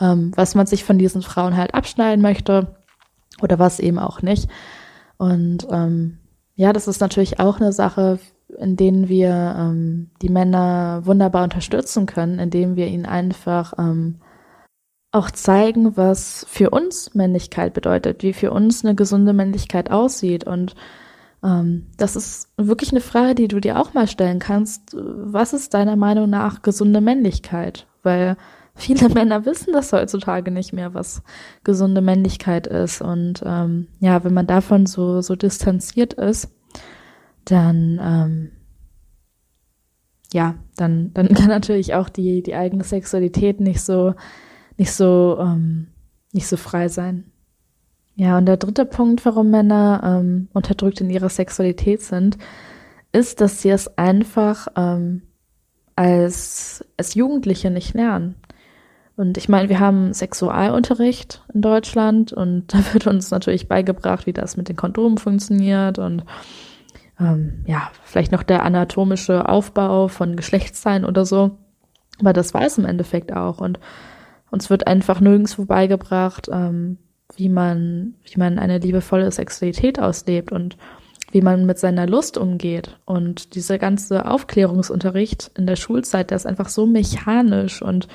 ähm, 0.00 0.30
was 0.36 0.54
man 0.54 0.66
sich 0.66 0.84
von 0.84 0.98
diesen 0.98 1.22
Frauen 1.22 1.56
halt 1.56 1.74
abschneiden 1.74 2.22
möchte 2.22 2.76
oder 3.42 3.58
was 3.58 3.80
eben 3.80 3.98
auch 3.98 4.22
nicht. 4.22 4.48
Und 5.16 5.66
ähm, 5.70 6.18
ja, 6.54 6.72
das 6.72 6.86
ist 6.86 7.00
natürlich 7.00 7.40
auch 7.40 7.58
eine 7.60 7.72
Sache, 7.72 8.20
in 8.56 8.76
denen 8.76 9.08
wir 9.08 9.56
ähm, 9.58 10.10
die 10.22 10.28
Männer 10.28 11.02
wunderbar 11.04 11.42
unterstützen 11.44 12.06
können, 12.06 12.38
indem 12.38 12.76
wir 12.76 12.86
ihnen 12.86 13.06
einfach 13.06 13.74
ähm, 13.78 14.20
auch 15.14 15.30
zeigen, 15.30 15.96
was 15.96 16.44
für 16.48 16.70
uns 16.70 17.14
Männlichkeit 17.14 17.72
bedeutet, 17.72 18.22
wie 18.22 18.32
für 18.32 18.50
uns 18.50 18.84
eine 18.84 18.94
gesunde 18.94 19.32
Männlichkeit 19.32 19.90
aussieht. 19.90 20.44
Und 20.44 20.74
ähm, 21.42 21.86
das 21.96 22.16
ist 22.16 22.48
wirklich 22.56 22.90
eine 22.90 23.00
Frage, 23.00 23.34
die 23.34 23.48
du 23.48 23.60
dir 23.60 23.78
auch 23.78 23.94
mal 23.94 24.08
stellen 24.08 24.40
kannst. 24.40 24.96
Was 24.96 25.52
ist 25.52 25.72
deiner 25.72 25.96
Meinung 25.96 26.28
nach 26.28 26.62
gesunde 26.62 27.00
Männlichkeit? 27.00 27.86
Weil 28.02 28.36
viele 28.74 29.08
Männer 29.14 29.44
wissen 29.46 29.72
das 29.72 29.92
heutzutage 29.92 30.50
nicht 30.50 30.72
mehr, 30.72 30.94
was 30.94 31.22
gesunde 31.62 32.00
Männlichkeit 32.00 32.66
ist. 32.66 33.00
Und 33.00 33.42
ähm, 33.46 33.86
ja, 34.00 34.24
wenn 34.24 34.34
man 34.34 34.48
davon 34.48 34.86
so, 34.86 35.20
so 35.20 35.36
distanziert 35.36 36.14
ist, 36.14 36.50
dann 37.44 38.00
ähm, 38.02 38.50
ja, 40.32 40.56
dann, 40.76 41.12
dann 41.14 41.28
kann 41.34 41.46
natürlich 41.48 41.94
auch 41.94 42.08
die, 42.08 42.42
die 42.42 42.56
eigene 42.56 42.82
Sexualität 42.82 43.60
nicht 43.60 43.80
so 43.80 44.14
nicht 44.76 44.92
so, 44.92 45.38
ähm, 45.40 45.88
nicht 46.32 46.46
so 46.46 46.56
frei 46.56 46.88
sein. 46.88 47.30
Ja, 48.16 48.38
und 48.38 48.46
der 48.46 48.56
dritte 48.56 48.84
Punkt, 48.84 49.24
warum 49.24 49.50
Männer 49.50 50.00
ähm, 50.04 50.48
unterdrückt 50.52 51.00
in 51.00 51.10
ihrer 51.10 51.28
Sexualität 51.28 52.02
sind, 52.02 52.38
ist, 53.12 53.40
dass 53.40 53.62
sie 53.62 53.70
es 53.70 53.98
einfach 53.98 54.68
ähm, 54.76 55.22
als, 55.96 56.84
als 56.96 57.14
Jugendliche 57.14 57.70
nicht 57.70 57.94
lernen. 57.94 58.36
Und 59.16 59.36
ich 59.36 59.48
meine, 59.48 59.68
wir 59.68 59.78
haben 59.78 60.12
Sexualunterricht 60.12 61.44
in 61.52 61.62
Deutschland 61.62 62.32
und 62.32 62.66
da 62.74 62.78
wird 62.92 63.06
uns 63.06 63.30
natürlich 63.30 63.68
beigebracht, 63.68 64.26
wie 64.26 64.32
das 64.32 64.56
mit 64.56 64.68
den 64.68 64.76
Kondomen 64.76 65.18
funktioniert 65.18 65.98
und 65.98 66.24
ähm, 67.20 67.64
ja, 67.66 67.90
vielleicht 68.02 68.32
noch 68.32 68.42
der 68.42 68.64
anatomische 68.64 69.48
Aufbau 69.48 70.08
von 70.08 70.34
Geschlechtsteilen 70.34 71.04
oder 71.04 71.24
so. 71.24 71.52
Aber 72.20 72.32
das 72.32 72.52
weiß 72.52 72.78
im 72.78 72.86
Endeffekt 72.86 73.32
auch. 73.32 73.60
Und 73.60 73.78
uns 74.54 74.70
wird 74.70 74.86
einfach 74.86 75.20
nirgendwo 75.20 75.64
beigebracht, 75.64 76.48
ähm, 76.50 76.96
wie 77.36 77.48
man, 77.48 78.14
wie 78.24 78.38
man 78.38 78.58
eine 78.58 78.78
liebevolle 78.78 79.30
Sexualität 79.30 79.98
auslebt 79.98 80.52
und 80.52 80.76
wie 81.32 81.42
man 81.42 81.66
mit 81.66 81.78
seiner 81.78 82.06
Lust 82.06 82.38
umgeht. 82.38 82.96
Und 83.04 83.56
dieser 83.56 83.78
ganze 83.78 84.26
Aufklärungsunterricht 84.30 85.50
in 85.58 85.66
der 85.66 85.74
Schulzeit, 85.74 86.30
der 86.30 86.36
ist 86.36 86.46
einfach 86.46 86.68
so 86.68 86.86
mechanisch 86.86 87.82
und, 87.82 88.06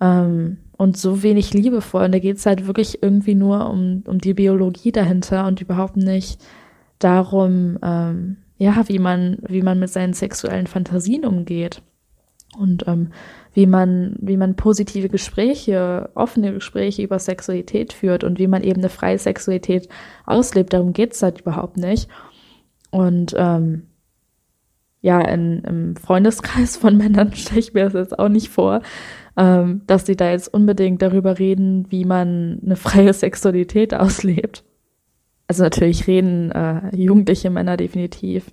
ähm, 0.00 0.56
und 0.78 0.96
so 0.96 1.22
wenig 1.22 1.52
liebevoll. 1.52 2.04
Und 2.04 2.12
da 2.12 2.18
geht 2.18 2.38
es 2.38 2.46
halt 2.46 2.66
wirklich 2.66 3.02
irgendwie 3.02 3.34
nur 3.34 3.68
um, 3.68 4.02
um 4.06 4.18
die 4.18 4.34
Biologie 4.34 4.92
dahinter 4.92 5.46
und 5.46 5.60
überhaupt 5.60 5.98
nicht 5.98 6.42
darum, 6.98 7.78
ähm, 7.82 8.38
ja, 8.56 8.88
wie 8.88 8.98
man, 8.98 9.38
wie 9.46 9.62
man 9.62 9.78
mit 9.78 9.90
seinen 9.90 10.14
sexuellen 10.14 10.66
Fantasien 10.66 11.26
umgeht. 11.26 11.82
Und 12.58 12.84
ähm, 12.88 13.12
wie 13.52 13.66
man, 13.66 14.16
wie 14.20 14.36
man 14.36 14.56
positive 14.56 15.08
Gespräche, 15.08 16.10
offene 16.14 16.52
Gespräche 16.52 17.02
über 17.02 17.18
Sexualität 17.18 17.92
führt 17.92 18.24
und 18.24 18.38
wie 18.38 18.48
man 18.48 18.62
eben 18.62 18.80
eine 18.80 18.88
freie 18.88 19.18
Sexualität 19.18 19.88
auslebt. 20.26 20.72
Darum 20.72 20.92
geht's 20.92 21.22
halt 21.22 21.40
überhaupt 21.40 21.76
nicht. 21.76 22.08
Und 22.90 23.34
ähm, 23.36 23.86
ja, 25.00 25.20
in, 25.20 25.62
im 25.64 25.96
Freundeskreis 25.96 26.76
von 26.76 26.96
Männern 26.98 27.32
stelle 27.34 27.60
ich 27.60 27.72
mir 27.72 27.84
das 27.84 27.94
jetzt 27.94 28.18
auch 28.18 28.28
nicht 28.28 28.48
vor, 28.48 28.82
ähm, 29.36 29.82
dass 29.86 30.06
sie 30.06 30.16
da 30.16 30.30
jetzt 30.30 30.52
unbedingt 30.52 31.02
darüber 31.02 31.38
reden, 31.38 31.86
wie 31.90 32.04
man 32.04 32.60
eine 32.64 32.76
freie 32.76 33.12
Sexualität 33.12 33.94
auslebt. 33.94 34.64
Also 35.48 35.64
natürlich 35.64 36.06
reden 36.06 36.52
äh, 36.52 36.94
jugendliche 36.94 37.50
Männer 37.50 37.76
definitiv 37.76 38.52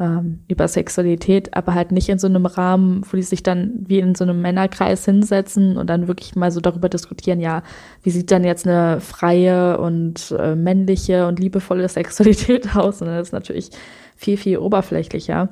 ähm, 0.00 0.40
über 0.48 0.68
Sexualität, 0.68 1.56
aber 1.56 1.74
halt 1.74 1.90
nicht 1.90 2.08
in 2.08 2.18
so 2.18 2.28
einem 2.28 2.46
Rahmen, 2.46 3.02
wo 3.10 3.16
die 3.16 3.22
sich 3.22 3.42
dann 3.42 3.84
wie 3.86 3.98
in 3.98 4.14
so 4.14 4.24
einem 4.24 4.40
Männerkreis 4.40 5.04
hinsetzen 5.04 5.76
und 5.76 5.88
dann 5.90 6.06
wirklich 6.06 6.36
mal 6.36 6.50
so 6.50 6.60
darüber 6.60 6.88
diskutieren, 6.88 7.40
ja, 7.40 7.62
wie 8.02 8.10
sieht 8.10 8.30
dann 8.30 8.44
jetzt 8.44 8.66
eine 8.66 9.00
freie 9.00 9.78
und 9.78 10.34
äh, 10.38 10.54
männliche 10.54 11.26
und 11.26 11.40
liebevolle 11.40 11.88
Sexualität 11.88 12.76
aus? 12.76 13.02
Und 13.02 13.08
das 13.08 13.28
ist 13.28 13.32
natürlich 13.32 13.70
viel, 14.16 14.36
viel 14.36 14.58
oberflächlicher. 14.58 15.48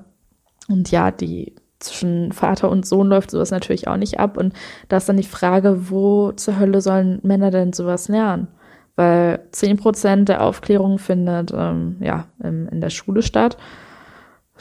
Und 0.69 0.91
ja, 0.91 1.11
die 1.11 1.55
zwischen 1.79 2.33
Vater 2.33 2.71
und 2.71 2.87
Sohn 2.87 3.09
läuft 3.09 3.31
sowas 3.31 3.51
natürlich 3.51 3.89
auch 3.89 3.97
nicht 3.97 4.19
ab. 4.19 4.37
Und 4.37 4.55
da 4.89 4.97
ist 4.97 5.09
dann 5.09 5.17
die 5.17 5.25
Frage, 5.25 5.91
wo 5.91 6.33
zur 6.33 6.59
Hölle 6.59 6.81
sollen 6.81 7.19
Männer 7.23 7.51
denn 7.51 7.73
sowas 7.73 8.09
lernen? 8.09 8.49
Weil 8.95 9.41
zehn 9.51 9.77
Prozent 9.77 10.29
der 10.29 10.43
Aufklärung 10.43 10.99
findet 10.99 11.53
ähm, 11.55 11.97
ja 12.01 12.29
in, 12.43 12.67
in 12.69 12.81
der 12.81 12.91
Schule 12.91 13.23
statt 13.23 13.59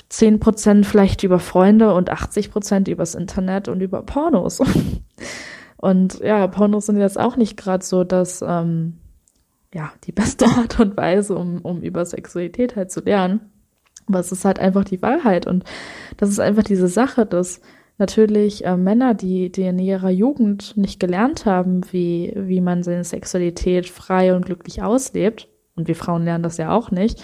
10 0.09 0.39
Prozent 0.39 0.85
vielleicht 0.85 1.23
über 1.23 1.39
Freunde 1.39 1.93
und 1.93 2.09
80 2.09 2.51
Prozent 2.51 2.87
übers 2.87 3.15
Internet 3.15 3.67
und 3.67 3.81
über 3.81 4.03
Pornos. 4.03 4.61
und 5.77 6.19
ja, 6.19 6.47
Pornos 6.47 6.85
sind 6.85 6.97
jetzt 6.97 7.19
auch 7.19 7.37
nicht 7.37 7.57
gerade 7.57 7.83
so, 7.83 8.03
dass 8.03 8.43
ähm, 8.45 8.97
ja 9.73 9.91
die 10.05 10.11
beste 10.11 10.45
Art 10.57 10.79
und 10.79 10.95
Weise, 10.97 11.35
um, 11.35 11.61
um 11.61 11.81
über 11.81 12.05
Sexualität 12.05 12.75
halt 12.75 12.91
zu 12.91 13.01
lernen. 13.01 13.51
Aber 14.07 14.19
es 14.19 14.31
ist 14.31 14.45
halt 14.45 14.59
einfach 14.59 14.83
die 14.83 15.01
Wahrheit 15.01 15.47
und 15.47 15.63
das 16.17 16.29
ist 16.29 16.39
einfach 16.39 16.63
diese 16.63 16.87
Sache, 16.87 17.25
dass 17.25 17.61
natürlich 17.97 18.65
äh, 18.65 18.77
Männer, 18.77 19.13
die, 19.13 19.51
die 19.51 19.63
in 19.63 19.79
ihrer 19.79 20.09
Jugend 20.09 20.75
nicht 20.77 20.99
gelernt 20.99 21.45
haben, 21.45 21.81
wie, 21.91 22.33
wie 22.35 22.61
man 22.61 22.83
seine 22.83 23.03
Sexualität 23.03 23.87
frei 23.87 24.35
und 24.35 24.45
glücklich 24.45 24.83
auslebt, 24.83 25.47
und 25.75 25.87
wir 25.87 25.95
Frauen 25.95 26.23
lernen 26.23 26.43
das 26.43 26.57
ja 26.57 26.71
auch 26.71 26.91
nicht, 26.91 27.23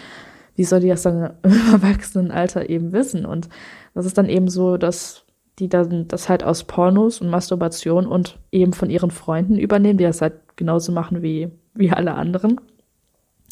wie 0.61 0.65
soll 0.65 0.79
die 0.79 0.89
das 0.89 1.01
dann 1.01 1.33
im 1.43 1.51
Erwachsenenalter 1.73 2.69
eben 2.69 2.91
wissen? 2.91 3.25
Und 3.25 3.49
das 3.95 4.05
ist 4.05 4.15
dann 4.17 4.29
eben 4.29 4.47
so, 4.47 4.77
dass 4.77 5.25
die 5.57 5.69
dann 5.69 6.07
das 6.07 6.29
halt 6.29 6.43
aus 6.43 6.65
Pornos 6.65 7.19
und 7.19 7.29
Masturbation 7.29 8.05
und 8.05 8.39
eben 8.51 8.73
von 8.73 8.91
ihren 8.91 9.09
Freunden 9.09 9.57
übernehmen, 9.57 9.97
die 9.97 10.03
das 10.03 10.21
halt 10.21 10.35
genauso 10.55 10.91
machen 10.91 11.23
wie, 11.23 11.49
wie 11.73 11.91
alle 11.91 12.13
anderen. 12.13 12.61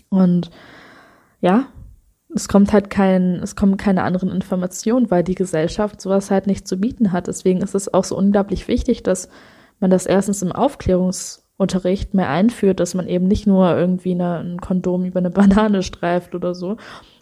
Und 0.10 0.52
ja, 1.41 1.65
es 2.34 2.48
kommt 2.48 2.74
halt 2.74 2.91
kein, 2.91 3.39
es 3.41 3.56
kommen 3.56 3.76
keine 3.76 4.04
anderen 4.04 4.30
Informationen, 4.30 5.10
weil 5.10 5.24
die 5.24 5.36
Gesellschaft 5.36 6.00
sowas 6.00 6.30
halt 6.30 6.45
nicht 6.45 6.67
zu 6.67 6.78
bieten 6.78 7.12
hat. 7.12 7.26
Deswegen 7.26 7.62
ist 7.62 7.74
es 7.74 7.91
auch 7.91 8.04
so 8.04 8.15
unglaublich 8.15 8.67
wichtig, 8.67 9.02
dass 9.02 9.30
man 9.80 9.89
das 9.89 10.06
erstens 10.06 10.43
im 10.43 10.52
Aufklärungsunterricht 11.60 12.13
mehr 12.13 12.30
einführt, 12.30 12.80
dass 12.80 12.93
man 12.93 13.08
eben 13.08 13.28
nicht 13.28 13.45
nur 13.45 13.76
irgendwie 13.76 14.12
eine, 14.12 14.39
ein 14.39 14.62
Kondom 14.62 15.06
über 15.06 15.19
eine 15.19 15.30
Banane 15.30 15.84
streift 15.84 16.34
oder 16.36 16.56
so, 16.56 16.78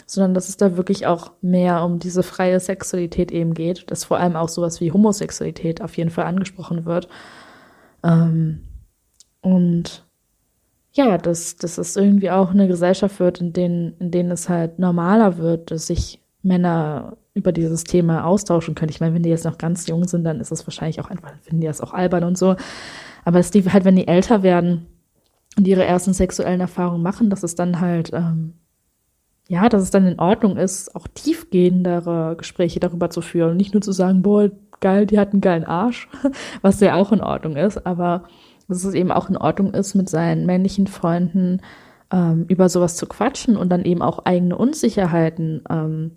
sondern 0.06 0.34
dass 0.34 0.48
es 0.48 0.58
da 0.58 0.78
wirklich 0.78 1.08
auch 1.08 1.32
mehr 1.42 1.84
um 1.84 2.00
diese 2.00 2.24
freie 2.24 2.60
Sexualität 2.60 3.32
eben 3.32 3.54
geht, 3.54 3.90
dass 3.92 4.06
vor 4.06 4.18
allem 4.18 4.36
auch 4.36 4.50
sowas 4.50 4.80
wie 4.80 4.92
Homosexualität 4.92 5.82
auf 5.82 5.98
jeden 5.98 6.12
Fall 6.12 6.26
angesprochen 6.26 6.86
wird. 6.86 7.10
Ähm, 8.04 8.62
und 9.42 10.06
ja, 10.94 11.18
dass, 11.18 11.58
dass 11.58 11.78
es 11.78 11.96
irgendwie 11.96 12.32
auch 12.32 12.52
eine 12.52 12.68
Gesellschaft 12.68 13.20
wird, 13.20 13.42
in 13.42 13.54
denen, 13.54 13.96
in 14.00 14.12
denen 14.12 14.32
es 14.32 14.50
halt 14.50 14.80
normaler 14.80 15.38
wird, 15.38 15.72
dass 15.72 15.88
sich 15.88 16.22
Männer 16.42 17.18
über 17.38 17.52
dieses 17.52 17.84
Thema 17.84 18.26
austauschen 18.26 18.76
können. 18.76 18.90
Ich 18.90 19.00
meine, 19.00 19.14
wenn 19.14 19.24
die 19.24 19.30
jetzt 19.30 19.46
noch 19.46 19.58
ganz 19.58 19.88
jung 19.88 20.08
sind, 20.08 20.24
dann 20.24 20.40
ist 20.40 20.52
es 20.52 20.66
wahrscheinlich 20.68 21.00
auch 21.00 21.10
einfach, 21.10 21.32
finden 21.42 21.62
die 21.62 21.68
das 21.68 21.82
auch 21.82 21.94
albern 21.94 22.24
und 22.24 22.38
so. 22.38 22.56
Aber 23.24 23.38
dass 23.40 23.52
die 23.52 23.64
halt, 23.72 23.86
wenn 23.86 23.96
die 23.96 24.08
älter 24.08 24.44
werden 24.44 24.88
und 25.58 25.68
ihre 25.68 25.86
ersten 25.86 26.14
sexuellen 26.14 26.60
Erfahrungen 26.60 27.04
machen, 27.04 27.30
dass 27.30 27.44
es 27.44 27.56
dann 27.56 27.80
halt, 27.80 28.12
ähm, 28.14 28.56
ja, 29.48 29.70
dass 29.70 29.84
es 29.84 29.92
dann 29.92 30.08
in 30.08 30.20
Ordnung 30.20 30.58
ist, 30.58 30.96
auch 30.96 31.08
tiefgehendere 31.08 32.36
Gespräche 32.38 32.80
darüber 32.80 33.10
zu 33.10 33.22
führen 33.22 33.52
und 33.52 33.58
nicht 33.58 33.74
nur 33.74 33.82
zu 33.82 33.92
sagen, 33.92 34.22
boah, 34.22 34.50
geil, 34.80 35.06
die 35.06 35.20
hat 35.20 35.32
einen 35.32 35.42
geilen 35.42 35.64
Arsch, 35.64 36.10
was 36.62 36.80
ja 36.80 36.96
auch 36.96 37.12
in 37.12 37.22
Ordnung 37.22 37.56
ist, 37.56 37.86
aber 37.86 38.24
dass 38.68 38.84
es 38.84 38.94
eben 38.94 39.12
auch 39.12 39.30
in 39.30 39.38
Ordnung 39.38 39.74
ist, 39.74 39.96
mit 39.96 40.10
seinen 40.10 40.46
männlichen 40.46 40.88
Freunden 40.88 41.62
ähm, 42.12 42.46
über 42.48 42.70
sowas 42.70 42.96
zu 42.96 43.06
quatschen 43.06 43.58
und 43.58 43.70
dann 43.70 43.86
eben 43.86 44.02
auch 44.02 44.26
eigene 44.26 44.58
Unsicherheiten 44.58 45.64
ähm, 45.70 46.12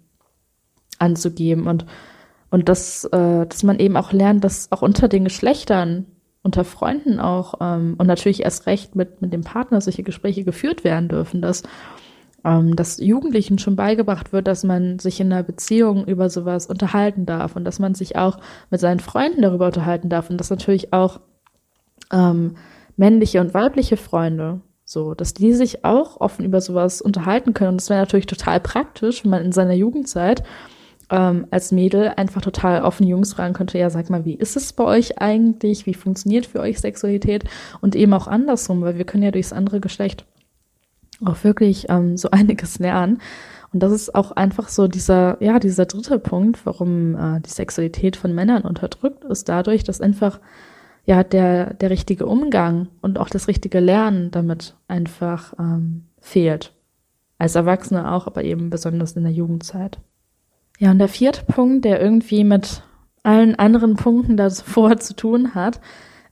anzugeben 1.01 1.67
und 1.67 1.87
und 2.51 2.69
dass, 2.69 3.05
äh, 3.05 3.47
dass 3.47 3.63
man 3.63 3.79
eben 3.79 3.97
auch 3.97 4.13
lernt, 4.13 4.45
dass 4.45 4.71
auch 4.73 4.83
unter 4.83 5.09
den 5.09 5.25
Geschlechtern, 5.25 6.07
unter 6.43 6.65
Freunden 6.65 7.21
auch 7.21 7.55
ähm, 7.61 7.95
und 7.99 8.07
natürlich 8.07 8.43
erst 8.43 8.67
recht 8.67 8.97
mit, 8.97 9.23
mit 9.23 9.33
dem 9.33 9.43
Partner 9.43 9.81
solche 9.81 10.03
Gespräche 10.03 10.43
geführt 10.43 10.85
werden 10.85 11.09
dürfen, 11.09 11.43
dass, 11.43 11.63
ähm, 12.45 12.75
dass 12.75 12.99
Jugendlichen 12.99 13.59
schon 13.59 13.77
beigebracht 13.77 14.33
wird, 14.33 14.49
dass 14.49 14.65
man 14.65 14.99
sich 14.99 15.21
in 15.21 15.33
einer 15.33 15.43
Beziehung 15.43 16.07
über 16.07 16.29
sowas 16.29 16.67
unterhalten 16.67 17.25
darf 17.25 17.57
und 17.57 17.65
dass 17.65 17.79
man 17.79 17.95
sich 17.95 18.17
auch 18.17 18.39
mit 18.71 18.81
seinen 18.81 19.01
Freunden 19.01 19.43
darüber 19.43 19.67
unterhalten 19.67 20.09
darf 20.09 20.31
und 20.31 20.39
dass 20.39 20.51
natürlich 20.51 20.93
auch 20.93 21.21
ähm, 22.11 22.57
männliche 22.97 23.41
und 23.41 23.55
weibliche 23.55 23.97
Freunde, 23.97 24.61
so, 24.85 25.15
dass 25.15 25.35
die 25.35 25.53
sich 25.53 25.85
auch 25.85 26.21
offen 26.21 26.45
über 26.45 26.61
sowas 26.61 27.01
unterhalten 27.01 27.55
können. 27.55 27.73
Und 27.73 27.81
das 27.81 27.91
wäre 27.91 28.01
natürlich 28.01 28.27
total 28.27 28.59
praktisch, 28.61 29.23
wenn 29.23 29.31
man 29.31 29.45
in 29.45 29.53
seiner 29.53 29.75
Jugendzeit 29.75 30.43
ähm, 31.11 31.47
als 31.51 31.73
Mädel 31.73 32.13
einfach 32.17 32.41
total 32.41 32.83
offen 32.83 33.07
Jungs 33.07 33.33
fragen 33.35 33.55
könnte, 33.55 33.79
ja, 33.79 33.91
sag 33.91 34.09
mal, 34.11 34.25
wie 34.25 34.35
ist 34.35 34.57
es 34.57 34.73
bei 34.73 34.85
euch 34.85 35.19
eigentlich? 35.21 35.87
Wie 35.87 35.95
funktioniert 35.95 36.47
für 36.47 36.61
euch 36.61 36.81
Sexualität? 36.81 37.45
Und 37.81 37.97
eben 37.97 38.13
auch 38.15 38.29
andersrum, 38.29 38.81
weil 38.83 38.97
wir 38.97 39.05
können 39.05 39.25
ja 39.25 39.31
durchs 39.31 39.53
andere 39.53 39.81
Geschlecht 39.81 40.25
auch 41.25 41.43
wirklich 41.45 41.87
ähm, 41.89 42.17
so 42.17 42.31
einiges 42.33 42.79
lernen. 42.79 43.21
Und 43.73 43.83
das 43.83 43.93
ist 43.93 44.15
auch 44.15 44.33
einfach 44.33 44.69
so 44.69 44.89
dieser, 44.89 45.41
ja, 45.43 45.59
dieser 45.59 45.87
dritte 45.87 46.19
Punkt, 46.19 46.65
warum 46.65 47.15
äh, 47.15 47.41
die 47.41 47.51
Sexualität 47.51 48.17
von 48.17 48.35
Männern 48.35 48.63
unterdrückt 48.63 49.25
ist, 49.25 49.49
dadurch, 49.49 49.85
dass 49.85 50.01
einfach 50.01 50.41
ja 51.07 51.23
der, 51.23 51.75
der 51.75 51.91
richtige 51.91 52.27
Umgang 52.27 52.89
und 53.01 53.19
auch 53.19 53.29
das 53.29 53.49
richtige 53.49 53.81
Lernen 53.81 54.31
damit 54.31 54.77
einfach 54.89 55.55
ähm, 55.59 56.07
fehlt. 56.21 56.73
Als 57.39 57.55
Erwachsene 57.55 58.13
auch, 58.13 58.27
aber 58.27 58.45
eben 58.45 58.71
besonders 58.71 59.13
in 59.13 59.23
der 59.23 59.33
Jugendzeit. 59.33 59.99
Ja, 60.81 60.93
und 60.93 60.99
der 60.99 61.09
vierte 61.09 61.45
Punkt, 61.45 61.85
der 61.85 62.01
irgendwie 62.01 62.43
mit 62.43 62.83
allen 63.23 63.55
anderen 63.55 63.97
Punkten 63.97 64.39
davor 64.39 64.97
zu 64.99 65.15
tun 65.15 65.55
hat, 65.55 65.79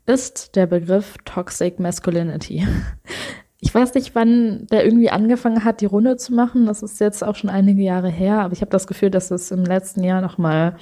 ist 0.07 0.57
der 0.57 0.67
Begriff 0.67 1.17
Toxic 1.27 1.79
Masculinity. 1.79 2.67
Ich 3.61 3.75
weiß 3.75 3.93
nicht, 3.93 4.15
wann 4.15 4.67
der 4.71 4.87
irgendwie 4.87 5.11
angefangen 5.11 5.65
hat, 5.65 5.83
die 5.83 5.87
Runde 5.87 6.17
zu 6.17 6.33
machen. 6.33 6.65
Das 6.65 6.83
ist 6.83 6.99
jetzt 6.99 7.23
auch 7.23 7.37
schon 7.37 7.51
einige 7.51 7.83
Jahre 7.83 8.09
her, 8.09 8.41
aber 8.41 8.55
ich 8.55 8.63
habe 8.63 8.71
das 8.71 8.87
Gefühl, 8.87 9.11
dass 9.11 9.31
es 9.31 9.51
im 9.51 9.65
letzten 9.65 10.03
Jahr 10.03 10.23
noch 10.23 10.39
mal 10.39 10.77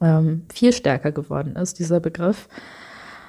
ähm, 0.00 0.46
viel 0.50 0.72
stärker 0.72 1.12
geworden 1.12 1.56
ist, 1.56 1.78
dieser 1.78 2.00
Begriff. 2.00 2.48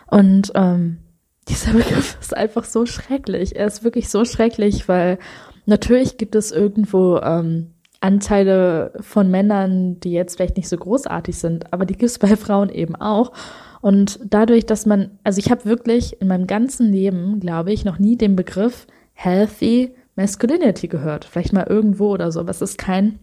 Und 0.08 0.54
ähm, 0.56 1.00
dieser 1.50 1.74
Begriff 1.74 2.18
ist 2.22 2.36
einfach 2.36 2.64
so 2.64 2.86
schrecklich. 2.86 3.58
Er 3.58 3.68
ist 3.68 3.84
wirklich 3.84 4.08
so 4.08 4.24
schrecklich, 4.24 4.88
weil 4.88 5.20
natürlich 5.66 6.18
gibt 6.18 6.36
es 6.36 6.54
irgendwo 6.54 7.18
ähm, 7.18 7.75
Anteile 8.06 8.94
von 9.02 9.32
Männern, 9.32 10.00
die 10.00 10.12
jetzt 10.12 10.36
vielleicht 10.36 10.58
nicht 10.58 10.70
so 10.70 10.78
großartig 10.78 11.38
sind, 11.38 11.74
aber 11.74 11.86
die 11.86 11.94
gibt 11.94 12.12
es 12.12 12.20
bei 12.20 12.36
Frauen 12.36 12.70
eben 12.70 12.96
auch. 12.96 13.34
Und 13.82 14.20
dadurch, 14.24 14.66
dass 14.66 14.86
man, 14.86 15.20
also 15.24 15.40
ich 15.40 15.52
habe 15.52 15.66
wirklich 15.66 16.22
in 16.22 16.28
meinem 16.28 16.48
ganzen 16.48 16.92
Leben, 16.92 17.40
glaube 17.40 17.72
ich, 17.72 17.86
noch 17.86 18.00
nie 18.00 18.18
den 18.18 18.36
Begriff 18.36 18.88
healthy 19.14 19.96
masculinity 20.16 20.88
gehört. 20.88 21.26
Vielleicht 21.26 21.54
mal 21.54 21.68
irgendwo 21.68 22.12
oder 22.12 22.32
so, 22.32 22.46
es 22.48 22.62
ist 22.62 22.78
kein 22.78 23.20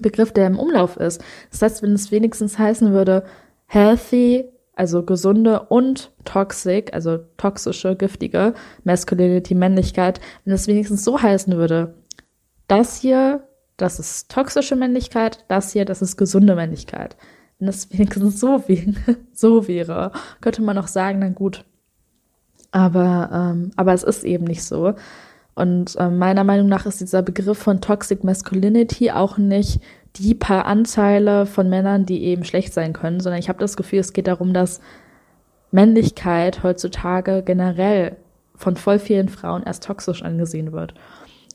Begriff, 0.00 0.32
der 0.32 0.46
im 0.46 0.58
Umlauf 0.58 0.96
ist. 0.96 1.22
Das 1.50 1.62
heißt, 1.62 1.82
wenn 1.82 1.92
es 1.92 2.10
wenigstens 2.10 2.58
heißen 2.58 2.92
würde, 2.92 3.24
healthy 3.66 4.52
also 4.74 5.02
gesunde 5.02 5.60
und 5.68 6.10
toxic, 6.24 6.94
also 6.94 7.18
toxische, 7.36 7.94
giftige 7.94 8.54
Masculinity, 8.84 9.54
Männlichkeit, 9.54 10.20
wenn 10.44 10.54
es 10.54 10.66
wenigstens 10.66 11.04
so 11.04 11.20
heißen 11.20 11.56
würde, 11.56 11.94
das 12.68 12.96
hier, 12.96 13.46
das 13.82 13.98
ist 13.98 14.30
toxische 14.30 14.76
Männlichkeit, 14.76 15.44
das 15.48 15.72
hier, 15.72 15.84
das 15.84 16.02
ist 16.02 16.16
gesunde 16.16 16.54
Männlichkeit. 16.54 17.16
Wenn 17.58 17.68
es 17.68 17.92
wenigstens 17.92 18.40
so, 18.40 18.62
wie, 18.66 18.94
so 19.32 19.68
wäre, 19.68 20.12
könnte 20.40 20.62
man 20.62 20.78
auch 20.78 20.88
sagen, 20.88 21.18
na 21.18 21.28
gut. 21.28 21.64
Aber, 22.70 23.30
ähm, 23.32 23.70
aber 23.76 23.92
es 23.92 24.02
ist 24.02 24.24
eben 24.24 24.44
nicht 24.44 24.64
so. 24.64 24.94
Und 25.54 25.96
äh, 25.96 26.08
meiner 26.08 26.44
Meinung 26.44 26.68
nach 26.68 26.86
ist 26.86 27.00
dieser 27.00 27.22
Begriff 27.22 27.58
von 27.58 27.80
Toxic 27.80 28.24
Masculinity 28.24 29.10
auch 29.10 29.36
nicht 29.36 29.80
die 30.16 30.34
paar 30.34 30.66
Anteile 30.66 31.44
von 31.46 31.68
Männern, 31.68 32.06
die 32.06 32.24
eben 32.24 32.44
schlecht 32.44 32.72
sein 32.72 32.92
können, 32.92 33.20
sondern 33.20 33.40
ich 33.40 33.48
habe 33.48 33.58
das 33.58 33.76
Gefühl, 33.76 33.98
es 33.98 34.12
geht 34.12 34.26
darum, 34.26 34.54
dass 34.54 34.80
Männlichkeit 35.70 36.62
heutzutage 36.62 37.42
generell 37.42 38.16
von 38.54 38.76
voll 38.76 38.98
vielen 38.98 39.28
Frauen 39.28 39.62
erst 39.62 39.84
toxisch 39.84 40.22
angesehen 40.22 40.72
wird. 40.72 40.94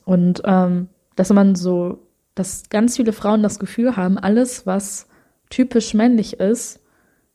Und 0.04 0.42
ähm, 0.44 0.88
dass 1.16 1.30
man 1.30 1.54
so, 1.54 1.98
dass 2.38 2.68
ganz 2.70 2.96
viele 2.96 3.12
Frauen 3.12 3.42
das 3.42 3.58
Gefühl 3.58 3.96
haben, 3.96 4.18
alles, 4.18 4.66
was 4.66 5.06
typisch 5.50 5.94
männlich 5.94 6.40
ist, 6.40 6.80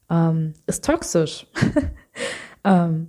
ähm, 0.09 0.53
ist 0.67 0.85
toxisch. 0.85 1.47
ähm, 2.63 3.07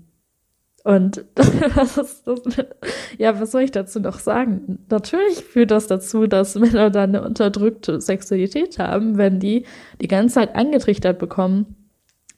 und 0.84 1.24
das 1.34 1.96
ist, 1.96 2.26
das, 2.26 2.40
ja, 3.16 3.40
was 3.40 3.52
soll 3.52 3.62
ich 3.62 3.70
dazu 3.70 4.00
noch 4.00 4.18
sagen? 4.18 4.80
Natürlich 4.90 5.42
führt 5.42 5.70
das 5.70 5.86
dazu, 5.86 6.26
dass 6.26 6.54
Männer 6.56 6.90
dann 6.90 7.16
eine 7.16 7.26
unterdrückte 7.26 8.00
Sexualität 8.00 8.78
haben, 8.78 9.16
wenn 9.16 9.40
die 9.40 9.64
die 10.00 10.08
ganze 10.08 10.34
Zeit 10.34 10.54
angetrichtert 10.54 11.18
bekommen 11.18 11.74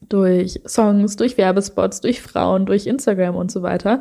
durch 0.08 0.60
Songs, 0.66 1.16
durch 1.16 1.36
Werbespots, 1.38 2.00
durch 2.00 2.22
Frauen, 2.22 2.66
durch 2.66 2.86
Instagram 2.86 3.34
und 3.34 3.50
so 3.50 3.62
weiter, 3.62 4.00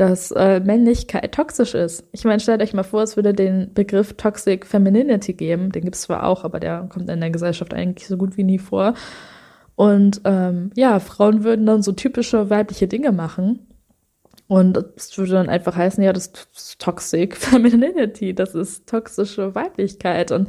dass 0.00 0.30
äh, 0.30 0.60
Männlichkeit 0.60 1.32
toxisch 1.32 1.74
ist. 1.74 2.04
Ich 2.12 2.24
meine, 2.24 2.40
stellt 2.40 2.62
euch 2.62 2.72
mal 2.72 2.84
vor, 2.84 3.02
es 3.02 3.16
würde 3.16 3.34
den 3.34 3.74
Begriff 3.74 4.14
Toxic 4.14 4.64
Femininity 4.64 5.34
geben. 5.34 5.72
Den 5.72 5.84
gibt 5.84 5.94
es 5.94 6.02
zwar 6.02 6.24
auch, 6.24 6.42
aber 6.42 6.58
der 6.58 6.88
kommt 6.88 7.10
in 7.10 7.20
der 7.20 7.28
Gesellschaft 7.28 7.74
eigentlich 7.74 8.08
so 8.08 8.16
gut 8.16 8.38
wie 8.38 8.44
nie 8.44 8.58
vor. 8.58 8.94
Und 9.76 10.22
ähm, 10.24 10.70
ja, 10.74 11.00
Frauen 11.00 11.44
würden 11.44 11.66
dann 11.66 11.82
so 11.82 11.92
typische 11.92 12.48
weibliche 12.48 12.88
Dinge 12.88 13.12
machen 13.12 13.66
und 14.46 14.82
es 14.96 15.18
würde 15.18 15.32
dann 15.32 15.50
einfach 15.50 15.76
heißen, 15.76 16.02
ja, 16.02 16.14
das 16.14 16.32
ist 16.56 16.80
Toxic 16.80 17.36
Femininity, 17.36 18.34
das 18.34 18.54
ist 18.54 18.88
toxische 18.88 19.54
Weiblichkeit. 19.54 20.32
Und 20.32 20.48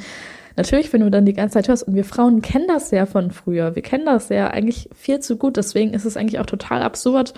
natürlich, 0.55 0.93
wenn 0.93 1.01
du 1.01 1.11
dann 1.11 1.25
die 1.25 1.33
ganze 1.33 1.55
Zeit 1.55 1.67
hörst, 1.67 1.85
und 1.85 1.95
wir 1.95 2.05
Frauen 2.05 2.41
kennen 2.41 2.67
das 2.69 2.89
ja 2.91 3.05
von 3.05 3.31
früher, 3.31 3.75
wir 3.75 3.81
kennen 3.81 4.05
das 4.05 4.29
ja 4.29 4.47
eigentlich 4.47 4.89
viel 4.95 5.19
zu 5.19 5.35
gut, 5.35 5.57
deswegen 5.57 5.93
ist 5.93 6.05
es 6.05 6.15
eigentlich 6.15 6.39
auch 6.39 6.45
total 6.45 6.83
absurd, 6.83 7.33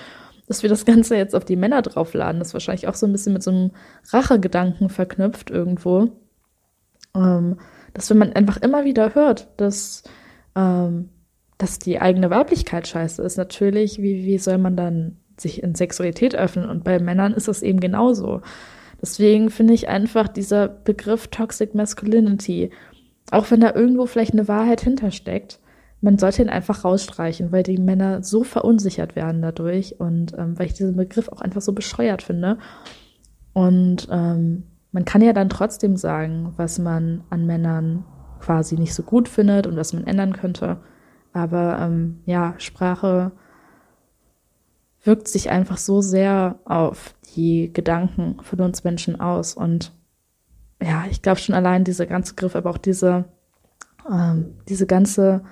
dass 0.48 0.64
wir 0.64 0.70
das 0.70 0.86
Ganze 0.86 1.16
jetzt 1.16 1.36
auf 1.36 1.46
die 1.46 1.56
Männer 1.56 1.82
draufladen. 1.82 2.40
Das 2.40 2.50
ist 2.50 2.54
wahrscheinlich 2.54 2.88
auch 2.88 2.96
so 2.96 3.06
ein 3.06 3.12
bisschen 3.12 3.34
mit 3.34 3.44
so 3.44 3.52
einem 3.52 3.72
Rachegedanken 4.12 4.90
verknüpft 4.90 5.50
irgendwo. 5.50 6.10
Ähm, 7.16 7.58
dass 7.94 8.10
wenn 8.10 8.18
man 8.18 8.34
einfach 8.34 8.58
immer 8.58 8.86
wieder 8.86 9.16
hört, 9.16 9.48
dass, 9.58 10.04
ähm, 10.56 11.10
dass 11.58 11.80
die 11.80 12.02
eigene 12.02 12.30
Weiblichkeit 12.30 12.88
scheiße 12.88 13.22
ist, 13.22 13.38
natürlich, 13.38 14.02
wie, 14.02 14.26
wie 14.26 14.38
soll 14.38 14.58
man 14.58 14.76
dann 14.76 15.18
sich 15.40 15.64
in 15.64 15.76
Sexualität 15.76 16.36
öffnen. 16.36 16.70
Und 16.70 16.84
bei 16.84 17.00
Männern 17.00 17.34
ist 17.34 17.48
das 17.48 17.62
eben 17.62 17.80
genauso. 17.80 18.42
Deswegen 19.02 19.50
finde 19.50 19.74
ich 19.74 19.90
einfach 19.90 20.28
dieser 20.28 20.68
Begriff 20.68 21.28
Toxic 21.28 21.76
Masculinity, 21.76 22.72
auch 23.32 23.50
wenn 23.52 23.60
da 23.60 23.74
irgendwo 23.74 24.06
vielleicht 24.06 24.34
eine 24.34 24.48
Wahrheit 24.48 24.82
hintersteckt, 24.82 25.60
man 26.04 26.18
sollte 26.18 26.42
ihn 26.42 26.50
einfach 26.50 26.84
rausstreichen, 26.84 27.54
weil 27.54 27.63
die 27.63 27.78
Männer 27.78 28.24
so 28.24 28.44
verunsichert 28.44 29.16
werden 29.16 29.42
dadurch 29.42 30.02
und 30.02 30.38
ähm, 30.38 30.60
weil 30.60 30.66
ich 30.66 30.74
diesen 30.74 30.98
Begriff 30.98 31.30
auch 31.30 31.39
einfach 31.39 31.62
so 31.62 31.72
bescheuert 31.72 32.22
finde. 32.22 32.58
Und 33.54 34.10
ähm, 34.12 34.63
man 34.92 35.06
kann 35.06 35.22
ja 35.22 35.32
dann 35.32 35.48
trotzdem 35.48 35.96
sagen, 35.96 36.54
was 36.58 36.78
man 36.78 37.24
an 37.30 37.46
Männern 37.46 38.04
quasi 38.42 38.76
nicht 38.76 38.94
so 38.94 39.02
gut 39.02 39.30
findet 39.30 39.66
und 39.66 39.78
was 39.78 39.94
man 39.94 40.06
ändern 40.06 40.34
könnte. 40.34 40.82
Aber 41.32 41.80
ähm, 41.80 42.20
ja, 42.26 42.56
Sprache 42.58 43.32
wirkt 45.04 45.30
sich 45.30 45.52
einfach 45.52 45.78
so 45.78 46.02
sehr 46.02 46.60
auf 46.66 47.16
die 47.34 47.72
Gedanken 47.72 48.39
von 48.42 48.60
uns 48.60 48.84
Menschen 48.84 49.22
aus. 49.22 49.54
Und 49.54 49.94
ja, 50.82 51.06
ich 51.10 51.22
glaube 51.22 51.39
schon 51.39 51.56
allein 51.56 51.86
dieser 51.86 52.08
ganze 52.08 52.36
Griff, 52.36 52.58
aber 52.58 52.72
auch 52.72 52.78
diese, 52.78 53.24
ähm, 54.12 54.58
diese 54.68 54.86
ganze 54.86 55.44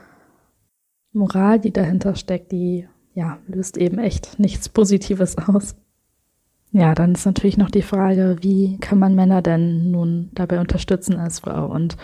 Moral, 1.14 1.60
die 1.60 1.72
dahinter 1.72 2.16
steckt, 2.16 2.52
die 2.52 2.88
ja, 3.14 3.40
löst 3.48 3.78
eben 3.78 4.00
echt 4.00 4.40
nichts 4.40 4.70
Positives 4.70 5.38
aus. 5.38 5.76
Ja, 6.72 6.96
dann 6.96 7.14
ist 7.14 7.26
natürlich 7.26 7.58
noch 7.58 7.70
die 7.70 7.82
Frage, 7.82 8.38
wie 8.42 8.78
kann 8.78 8.98
man 8.98 9.14
Männer 9.14 9.42
denn 9.42 9.92
nun 9.92 10.30
dabei 10.34 10.60
unterstützen 10.62 11.18
als 11.18 11.40
Frau? 11.40 11.68
Und 11.70 11.98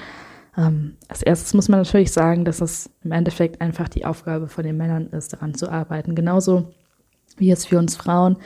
ähm, 0.58 0.98
als 1.08 1.24
erstes 1.24 1.54
muss 1.54 1.70
man 1.70 1.80
natürlich 1.80 2.12
sagen, 2.12 2.44
dass 2.44 2.60
es 2.60 2.90
im 3.04 3.14
Endeffekt 3.14 3.62
einfach 3.62 3.88
die 3.88 4.06
Aufgabe 4.06 4.50
von 4.50 4.66
den 4.66 4.76
Männern 4.76 5.08
ist, 5.08 5.32
daran 5.32 5.54
zu 5.54 5.72
arbeiten. 5.72 6.16
Genauso 6.16 6.74
wie 7.38 7.52
es 7.52 7.66
für 7.66 7.78
uns 7.78 7.96
Frauen 7.96 8.38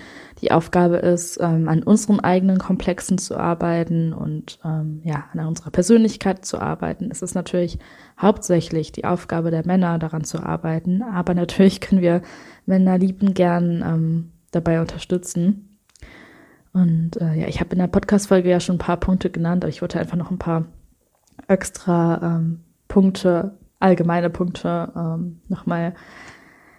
die 0.41 0.51
Aufgabe 0.51 0.97
ist, 0.97 1.39
ähm, 1.39 1.69
an 1.69 1.83
unseren 1.83 2.19
eigenen 2.19 2.57
Komplexen 2.57 3.17
zu 3.17 3.37
arbeiten 3.37 4.11
und 4.11 4.59
ähm, 4.65 5.01
ja, 5.03 5.25
an 5.33 5.45
unserer 5.45 5.69
Persönlichkeit 5.69 6.45
zu 6.45 6.59
arbeiten, 6.59 7.11
ist 7.11 7.21
es 7.21 7.35
natürlich 7.35 7.77
hauptsächlich 8.19 8.91
die 8.91 9.05
Aufgabe 9.05 9.51
der 9.51 9.65
Männer, 9.65 9.99
daran 9.99 10.23
zu 10.23 10.41
arbeiten. 10.41 11.03
Aber 11.03 11.33
natürlich 11.35 11.79
können 11.79 12.01
wir 12.01 12.21
Männer 12.65 12.97
lieben 12.97 13.33
gern 13.33 13.83
ähm, 13.85 14.31
dabei 14.51 14.81
unterstützen. 14.81 15.77
Und 16.73 17.19
äh, 17.21 17.35
ja, 17.35 17.47
ich 17.47 17.59
habe 17.59 17.73
in 17.73 17.79
der 17.79 17.87
Podcast-Folge 17.87 18.49
ja 18.49 18.59
schon 18.59 18.75
ein 18.75 18.79
paar 18.79 18.97
Punkte 18.97 19.29
genannt, 19.29 19.63
aber 19.63 19.69
ich 19.69 19.81
wollte 19.81 19.99
einfach 19.99 20.17
noch 20.17 20.31
ein 20.31 20.39
paar 20.39 20.65
extra 21.47 22.37
ähm, 22.37 22.61
Punkte, 22.87 23.57
allgemeine 23.79 24.29
Punkte 24.29 24.91
ähm, 24.95 25.41
nochmal 25.49 25.93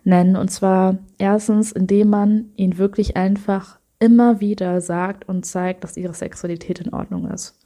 nennen. 0.05 0.37
Und 0.37 0.51
zwar 0.51 0.99
erstens, 1.19 1.73
indem 1.73 2.11
man 2.11 2.51
ihn 2.57 2.79
wirklich 2.79 3.17
einfach 3.17 3.79
immer 3.99 4.41
wieder 4.41 4.81
sagt 4.81 5.29
und 5.29 5.47
zeigt, 5.47 5.85
dass 5.85 5.97
ihre 5.97 6.15
Sexualität 6.15 6.81
in 6.81 6.93
Ordnung 6.93 7.31
ist. 7.31 7.59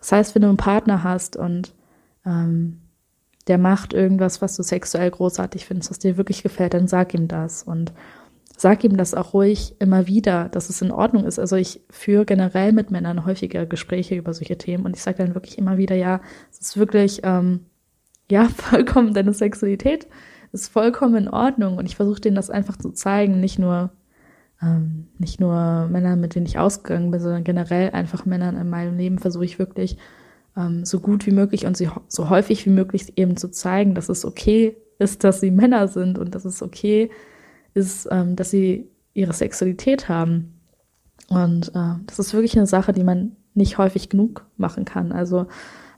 Das 0.00 0.12
heißt, 0.12 0.34
wenn 0.34 0.42
du 0.42 0.48
einen 0.48 0.56
Partner 0.56 1.04
hast 1.04 1.36
und 1.36 1.74
ähm, 2.24 2.80
der 3.46 3.58
macht 3.58 3.92
irgendwas, 3.92 4.42
was 4.42 4.56
du 4.56 4.62
sexuell 4.62 5.10
großartig 5.10 5.64
findest, 5.64 5.90
was 5.90 5.98
dir 6.00 6.16
wirklich 6.16 6.42
gefällt, 6.42 6.74
dann 6.74 6.88
sag 6.88 7.14
ihm 7.14 7.28
das 7.28 7.62
und 7.62 7.92
sag 8.56 8.82
ihm 8.82 8.96
das 8.96 9.14
auch 9.14 9.34
ruhig 9.34 9.76
immer 9.78 10.06
wieder, 10.06 10.48
dass 10.48 10.70
es 10.70 10.82
in 10.82 10.90
Ordnung 10.90 11.24
ist. 11.24 11.38
Also 11.38 11.56
ich 11.56 11.82
führe 11.90 12.24
generell 12.24 12.72
mit 12.72 12.90
Männern 12.90 13.24
häufiger 13.24 13.66
Gespräche 13.66 14.16
über 14.16 14.34
solche 14.34 14.58
Themen 14.58 14.84
und 14.86 14.96
ich 14.96 15.02
sage 15.02 15.18
dann 15.18 15.34
wirklich 15.34 15.58
immer 15.58 15.76
wieder, 15.76 15.94
ja, 15.94 16.20
es 16.50 16.58
ist 16.58 16.76
wirklich, 16.76 17.20
ähm, 17.22 17.66
ja, 18.30 18.48
vollkommen 18.56 19.14
deine 19.14 19.32
Sexualität 19.32 20.08
ist 20.62 20.72
vollkommen 20.72 21.16
in 21.16 21.28
Ordnung 21.28 21.78
und 21.78 21.86
ich 21.86 21.96
versuche 21.96 22.20
denen 22.20 22.36
das 22.36 22.50
einfach 22.50 22.76
zu 22.76 22.90
zeigen, 22.90 23.40
nicht 23.40 23.58
nur 23.58 23.90
ähm, 24.62 25.08
nicht 25.18 25.40
nur 25.40 25.86
Männer, 25.88 26.16
mit 26.16 26.34
denen 26.34 26.46
ich 26.46 26.58
ausgegangen 26.58 27.10
bin, 27.10 27.20
sondern 27.20 27.44
generell 27.44 27.90
einfach 27.90 28.24
Männern 28.24 28.56
in 28.56 28.70
meinem 28.70 28.96
Leben 28.96 29.18
versuche 29.18 29.44
ich 29.44 29.58
wirklich 29.58 29.98
ähm, 30.56 30.84
so 30.84 31.00
gut 31.00 31.26
wie 31.26 31.32
möglich 31.32 31.66
und 31.66 31.76
so 32.08 32.30
häufig 32.30 32.64
wie 32.66 32.70
möglich 32.70 33.12
eben 33.16 33.36
zu 33.36 33.50
zeigen, 33.50 33.94
dass 33.94 34.08
es 34.08 34.24
okay 34.24 34.76
ist, 34.98 35.24
dass 35.24 35.40
sie 35.40 35.50
Männer 35.50 35.88
sind 35.88 36.18
und 36.18 36.34
dass 36.34 36.44
es 36.44 36.62
okay 36.62 37.10
ist, 37.74 38.08
ähm, 38.10 38.36
dass 38.36 38.50
sie 38.50 38.88
ihre 39.12 39.34
Sexualität 39.34 40.08
haben. 40.08 40.58
Und 41.28 41.68
äh, 41.74 41.94
das 42.06 42.18
ist 42.18 42.32
wirklich 42.32 42.56
eine 42.56 42.66
Sache, 42.66 42.92
die 42.92 43.04
man 43.04 43.36
nicht 43.54 43.78
häufig 43.78 44.08
genug 44.08 44.46
machen 44.56 44.84
kann. 44.84 45.12
Also 45.12 45.46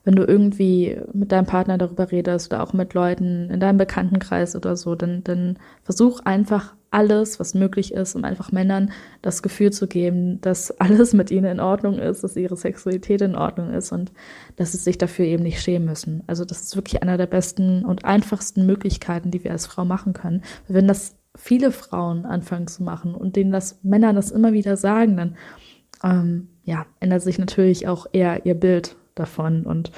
wenn 0.09 0.17
du 0.17 0.25
irgendwie 0.25 0.99
mit 1.13 1.33
deinem 1.33 1.45
Partner 1.45 1.77
darüber 1.77 2.11
redest 2.11 2.51
oder 2.51 2.63
auch 2.63 2.73
mit 2.73 2.95
Leuten 2.95 3.51
in 3.51 3.61
deinem 3.61 3.77
Bekanntenkreis 3.77 4.57
oder 4.57 4.75
so, 4.75 4.95
dann, 4.95 5.23
dann 5.23 5.59
versuch 5.83 6.21
einfach 6.21 6.75
alles, 6.91 7.39
was 7.39 7.53
möglich 7.53 7.93
ist, 7.93 8.15
um 8.15 8.25
einfach 8.25 8.51
Männern 8.51 8.91
das 9.21 9.43
Gefühl 9.43 9.71
zu 9.71 9.87
geben, 9.87 10.41
dass 10.41 10.71
alles 10.81 11.13
mit 11.13 11.31
ihnen 11.31 11.45
in 11.45 11.61
Ordnung 11.61 11.99
ist, 11.99 12.25
dass 12.25 12.37
ihre 12.37 12.57
Sexualität 12.57 13.21
in 13.21 13.37
Ordnung 13.37 13.69
ist 13.75 13.93
und 13.93 14.11
dass 14.57 14.73
sie 14.73 14.79
sich 14.79 14.97
dafür 14.97 15.27
eben 15.27 15.43
nicht 15.43 15.61
schämen 15.61 15.87
müssen. 15.87 16.23
Also 16.27 16.47
das 16.47 16.63
ist 16.63 16.75
wirklich 16.75 17.03
einer 17.03 17.19
der 17.19 17.27
besten 17.27 17.85
und 17.85 18.07
einfachsten 18.07 18.65
Möglichkeiten, 18.65 19.31
die 19.31 19.45
wir 19.45 19.51
als 19.51 19.67
Frau 19.67 19.85
machen 19.85 20.15
können. 20.15 20.43
Wenn 20.69 20.89
das 20.89 21.17
viele 21.37 21.71
Frauen 21.71 22.25
anfangen 22.25 22.67
zu 22.67 22.83
machen 22.83 23.15
und 23.15 23.37
denen 23.37 23.53
das 23.53 23.81
Männer 23.83 24.15
das 24.15 24.31
immer 24.31 24.55
wieder 24.55 24.79
sagen, 24.79 25.19
dann 25.19 25.37
ähm, 26.03 26.49
ja, 26.65 26.87
ändert 26.99 27.21
sich 27.21 27.39
natürlich 27.39 27.89
auch 27.89 28.07
eher 28.11 28.47
ihr 28.47 28.55
Bild 28.55 28.97
davon 29.19 29.65
und 29.65 29.91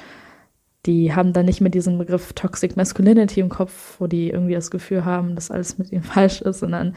die 0.85 1.13
haben 1.13 1.33
dann 1.33 1.45
nicht 1.45 1.61
mehr 1.61 1.69
diesen 1.69 1.97
Begriff 1.97 2.33
Toxic 2.33 2.75
Masculinity 2.75 3.39
im 3.39 3.49
Kopf, 3.49 3.99
wo 3.99 4.07
die 4.07 4.29
irgendwie 4.29 4.55
das 4.55 4.71
Gefühl 4.71 5.05
haben, 5.05 5.35
dass 5.35 5.51
alles 5.51 5.77
mit 5.77 5.91
ihnen 5.91 6.03
falsch 6.03 6.41
ist, 6.41 6.59
sondern 6.59 6.95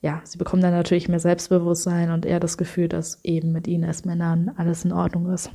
ja, 0.00 0.20
sie 0.24 0.36
bekommen 0.36 0.60
dann 0.60 0.74
natürlich 0.74 1.08
mehr 1.08 1.20
Selbstbewusstsein 1.20 2.10
und 2.10 2.26
eher 2.26 2.40
das 2.40 2.58
Gefühl, 2.58 2.88
dass 2.88 3.24
eben 3.24 3.52
mit 3.52 3.66
ihnen 3.66 3.84
als 3.84 4.04
Männern 4.04 4.50
alles 4.56 4.84
in 4.84 4.92
Ordnung 4.92 5.32
ist. 5.32 5.50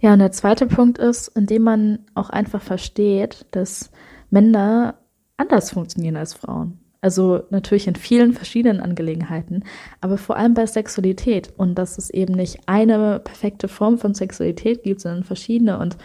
Ja, 0.00 0.12
und 0.12 0.18
der 0.18 0.32
zweite 0.32 0.66
Punkt 0.66 0.98
ist, 0.98 1.28
indem 1.28 1.62
man 1.62 2.00
auch 2.14 2.30
einfach 2.30 2.60
versteht, 2.60 3.46
dass 3.52 3.90
Männer 4.30 4.98
anders 5.36 5.70
funktionieren 5.70 6.16
als 6.16 6.34
Frauen. 6.34 6.80
Also 7.00 7.42
natürlich 7.50 7.86
in 7.86 7.94
vielen 7.94 8.32
verschiedenen 8.32 8.80
Angelegenheiten, 8.80 9.64
aber 10.00 10.18
vor 10.18 10.36
allem 10.36 10.54
bei 10.54 10.66
Sexualität 10.66 11.52
und 11.56 11.76
dass 11.76 11.98
es 11.98 12.10
eben 12.10 12.34
nicht 12.34 12.60
eine 12.66 13.20
perfekte 13.20 13.68
Form 13.68 13.98
von 13.98 14.14
Sexualität 14.14 14.82
gibt, 14.82 15.00
sondern 15.00 15.24
verschiedene 15.24 15.78
und 15.78 15.96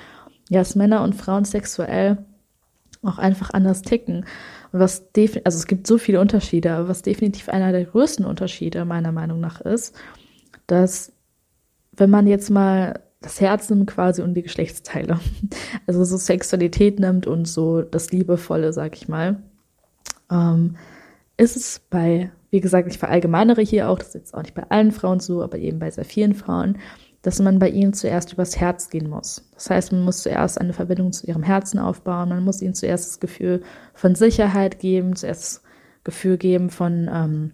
ja, 0.49 0.59
dass 0.59 0.75
Männer 0.75 1.01
und 1.03 1.15
Frauen 1.15 1.45
sexuell 1.45 2.17
auch 3.03 3.17
einfach 3.17 3.51
anders 3.51 3.81
ticken. 3.81 4.25
Was 4.71 5.05
also 5.15 5.57
es 5.57 5.67
gibt 5.67 5.87
so 5.87 5.97
viele 5.97 6.19
Unterschiede, 6.19 6.73
aber 6.73 6.87
was 6.87 7.01
definitiv 7.01 7.49
einer 7.49 7.71
der 7.71 7.85
größten 7.85 8.25
Unterschiede 8.25 8.85
meiner 8.85 9.11
Meinung 9.11 9.39
nach 9.39 9.61
ist, 9.61 9.95
dass 10.67 11.13
wenn 11.93 12.09
man 12.09 12.27
jetzt 12.27 12.49
mal 12.49 13.01
das 13.21 13.39
Herz 13.39 13.69
nimmt 13.69 13.87
quasi 13.87 14.21
und 14.21 14.33
die 14.33 14.43
Geschlechtsteile, 14.43 15.19
also 15.87 16.03
so 16.03 16.17
Sexualität 16.17 16.99
nimmt 16.99 17.27
und 17.27 17.47
so 17.47 17.81
das 17.81 18.11
Liebevolle, 18.11 18.73
sag 18.73 18.95
ich 18.95 19.07
mal, 19.07 19.41
ähm, 20.31 20.75
ist 21.37 21.55
es 21.55 21.81
bei, 21.89 22.31
wie 22.49 22.61
gesagt, 22.61 22.87
ich 22.87 22.97
verallgemeinere 22.97 23.61
hier 23.61 23.89
auch, 23.89 23.97
das 23.97 24.09
ist 24.09 24.13
jetzt 24.15 24.33
auch 24.33 24.43
nicht 24.43 24.55
bei 24.55 24.69
allen 24.69 24.91
Frauen 24.91 25.19
so, 25.19 25.41
aber 25.41 25.57
eben 25.57 25.79
bei 25.79 25.89
sehr 25.89 26.05
vielen 26.05 26.35
Frauen, 26.35 26.77
dass 27.21 27.39
man 27.39 27.59
bei 27.59 27.69
ihnen 27.69 27.93
zuerst 27.93 28.33
übers 28.33 28.59
Herz 28.59 28.89
gehen 28.89 29.09
muss. 29.09 29.49
Das 29.53 29.69
heißt, 29.69 29.91
man 29.91 30.03
muss 30.03 30.23
zuerst 30.23 30.59
eine 30.59 30.73
Verbindung 30.73 31.11
zu 31.11 31.27
ihrem 31.27 31.43
Herzen 31.43 31.79
aufbauen, 31.79 32.29
man 32.29 32.43
muss 32.43 32.61
ihnen 32.61 32.73
zuerst 32.73 33.09
das 33.09 33.19
Gefühl 33.19 33.61
von 33.93 34.15
Sicherheit 34.15 34.79
geben, 34.79 35.15
zuerst 35.15 35.43
das 35.43 35.63
Gefühl 36.03 36.37
geben 36.37 36.69
von, 36.69 37.09
ähm, 37.11 37.51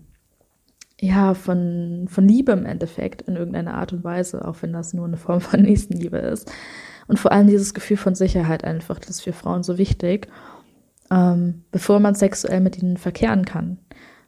ja, 1.00 1.34
von, 1.34 2.08
von 2.10 2.28
Liebe 2.28 2.54
im 2.54 2.66
Endeffekt 2.66 3.24
in 3.24 3.36
irgendeiner 3.36 3.76
Art 3.76 3.94
und 3.94 4.04
Weise, 4.04 4.48
auch 4.48 4.62
wenn 4.62 4.74
das 4.74 4.94
nur 4.94 5.06
eine 5.06 5.18
Form 5.18 5.42
von 5.42 5.62
Nächstenliebe 5.64 6.18
ist. 6.18 6.52
Und 7.08 7.20
vor 7.20 7.32
allem 7.32 7.48
dieses 7.48 7.74
Gefühl 7.74 7.98
von 7.98 8.16
Sicherheit 8.16 8.64
einfach, 8.64 9.00
das 9.00 9.12
ist 9.12 9.22
für 9.22 9.34
Frauen 9.34 9.64
so 9.64 9.78
wichtig 9.78 10.28
ähm, 11.12 11.64
bevor 11.72 12.00
man 12.00 12.16
sexuell 12.16 12.62
mit 12.62 12.78
ihnen 12.82 12.98
verkehren 12.98 13.46
kann. 13.46 13.80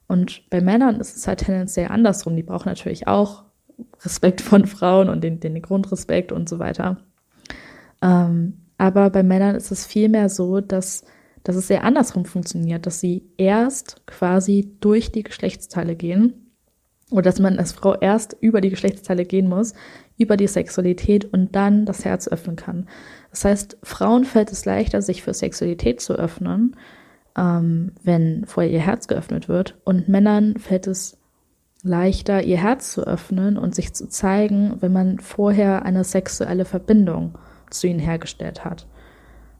Und 0.07 0.49
bei 0.49 0.61
Männern 0.61 0.99
ist 0.99 1.15
es 1.15 1.27
halt 1.27 1.39
tendenziell 1.39 1.89
andersrum. 1.89 2.35
Die 2.35 2.43
brauchen 2.43 2.69
natürlich 2.69 3.07
auch 3.07 3.43
Respekt 4.01 4.41
von 4.41 4.65
Frauen 4.65 5.09
und 5.09 5.23
den, 5.23 5.39
den 5.39 5.61
Grundrespekt 5.61 6.31
und 6.31 6.49
so 6.49 6.59
weiter. 6.59 6.97
Ähm, 8.01 8.53
aber 8.77 9.09
bei 9.09 9.23
Männern 9.23 9.55
ist 9.55 9.71
es 9.71 9.85
vielmehr 9.85 10.29
so, 10.29 10.61
dass, 10.61 11.03
dass 11.43 11.55
es 11.55 11.67
sehr 11.67 11.83
andersrum 11.83 12.25
funktioniert, 12.25 12.85
dass 12.85 12.99
sie 12.99 13.29
erst 13.37 14.01
quasi 14.07 14.73
durch 14.79 15.11
die 15.11 15.23
Geschlechtsteile 15.23 15.95
gehen 15.95 16.49
oder 17.11 17.23
dass 17.23 17.39
man 17.39 17.59
als 17.59 17.73
Frau 17.73 17.95
erst 17.95 18.37
über 18.39 18.61
die 18.61 18.69
Geschlechtsteile 18.69 19.25
gehen 19.25 19.49
muss, 19.49 19.73
über 20.17 20.37
die 20.37 20.47
Sexualität 20.47 21.25
und 21.25 21.55
dann 21.55 21.85
das 21.85 22.05
Herz 22.05 22.27
öffnen 22.27 22.55
kann. 22.55 22.87
Das 23.31 23.45
heißt, 23.45 23.77
Frauen 23.83 24.25
fällt 24.25 24.51
es 24.51 24.65
leichter, 24.65 25.01
sich 25.01 25.21
für 25.21 25.33
Sexualität 25.33 26.01
zu 26.01 26.13
öffnen, 26.13 26.75
ähm, 27.37 27.93
wenn 28.03 28.45
vorher 28.45 28.71
ihr 28.71 28.79
Herz 28.79 29.07
geöffnet 29.07 29.47
wird. 29.47 29.77
Und 29.83 30.09
Männern 30.09 30.57
fällt 30.57 30.87
es 30.87 31.17
leichter, 31.83 32.43
ihr 32.43 32.57
Herz 32.57 32.91
zu 32.91 33.05
öffnen 33.05 33.57
und 33.57 33.75
sich 33.75 33.93
zu 33.93 34.07
zeigen, 34.09 34.77
wenn 34.81 34.91
man 34.91 35.19
vorher 35.19 35.83
eine 35.83 36.03
sexuelle 36.03 36.65
Verbindung 36.65 37.37
zu 37.69 37.87
ihnen 37.87 37.99
hergestellt 37.99 38.65
hat. 38.65 38.87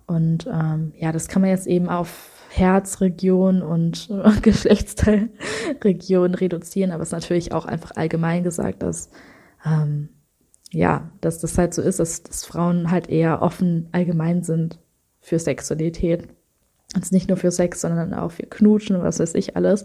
Und 0.06 0.48
ähm, 0.52 0.94
ja, 0.98 1.12
das 1.12 1.28
kann 1.28 1.44
man 1.44 1.52
jetzt 1.52 1.68
eben 1.68 1.88
auf 1.88 2.32
Herzregion 2.50 3.62
und 3.62 4.10
äh, 4.24 4.42
Geschlechtsteilregion 4.42 6.34
reduzieren, 6.34 6.92
aber 6.92 7.04
es 7.04 7.10
ist 7.10 7.14
natürlich 7.14 7.52
auch 7.54 7.66
einfach 7.66 7.92
allgemein 7.96 8.44
gesagt, 8.44 8.82
dass 8.82 9.12
ähm, 9.64 10.10
ja, 10.72 11.12
dass 11.22 11.40
das 11.40 11.58
halt 11.58 11.74
so 11.74 11.82
ist, 11.82 12.00
dass, 12.00 12.24
dass 12.24 12.46
Frauen 12.46 12.92
halt 12.92 13.10
eher 13.10 13.42
offen 13.42 13.88
allgemein 13.92 14.44
sind 14.44 14.80
für 15.20 15.40
Sexualität. 15.40 16.28
Also 16.96 17.14
nicht 17.14 17.28
nur 17.28 17.38
für 17.38 17.52
Sex, 17.52 17.82
sondern 17.82 18.14
auch 18.14 18.32
für 18.32 18.44
Knutschen 18.44 18.96
und 18.96 19.04
was 19.04 19.20
weiß 19.20 19.36
ich 19.36 19.56
alles. 19.56 19.84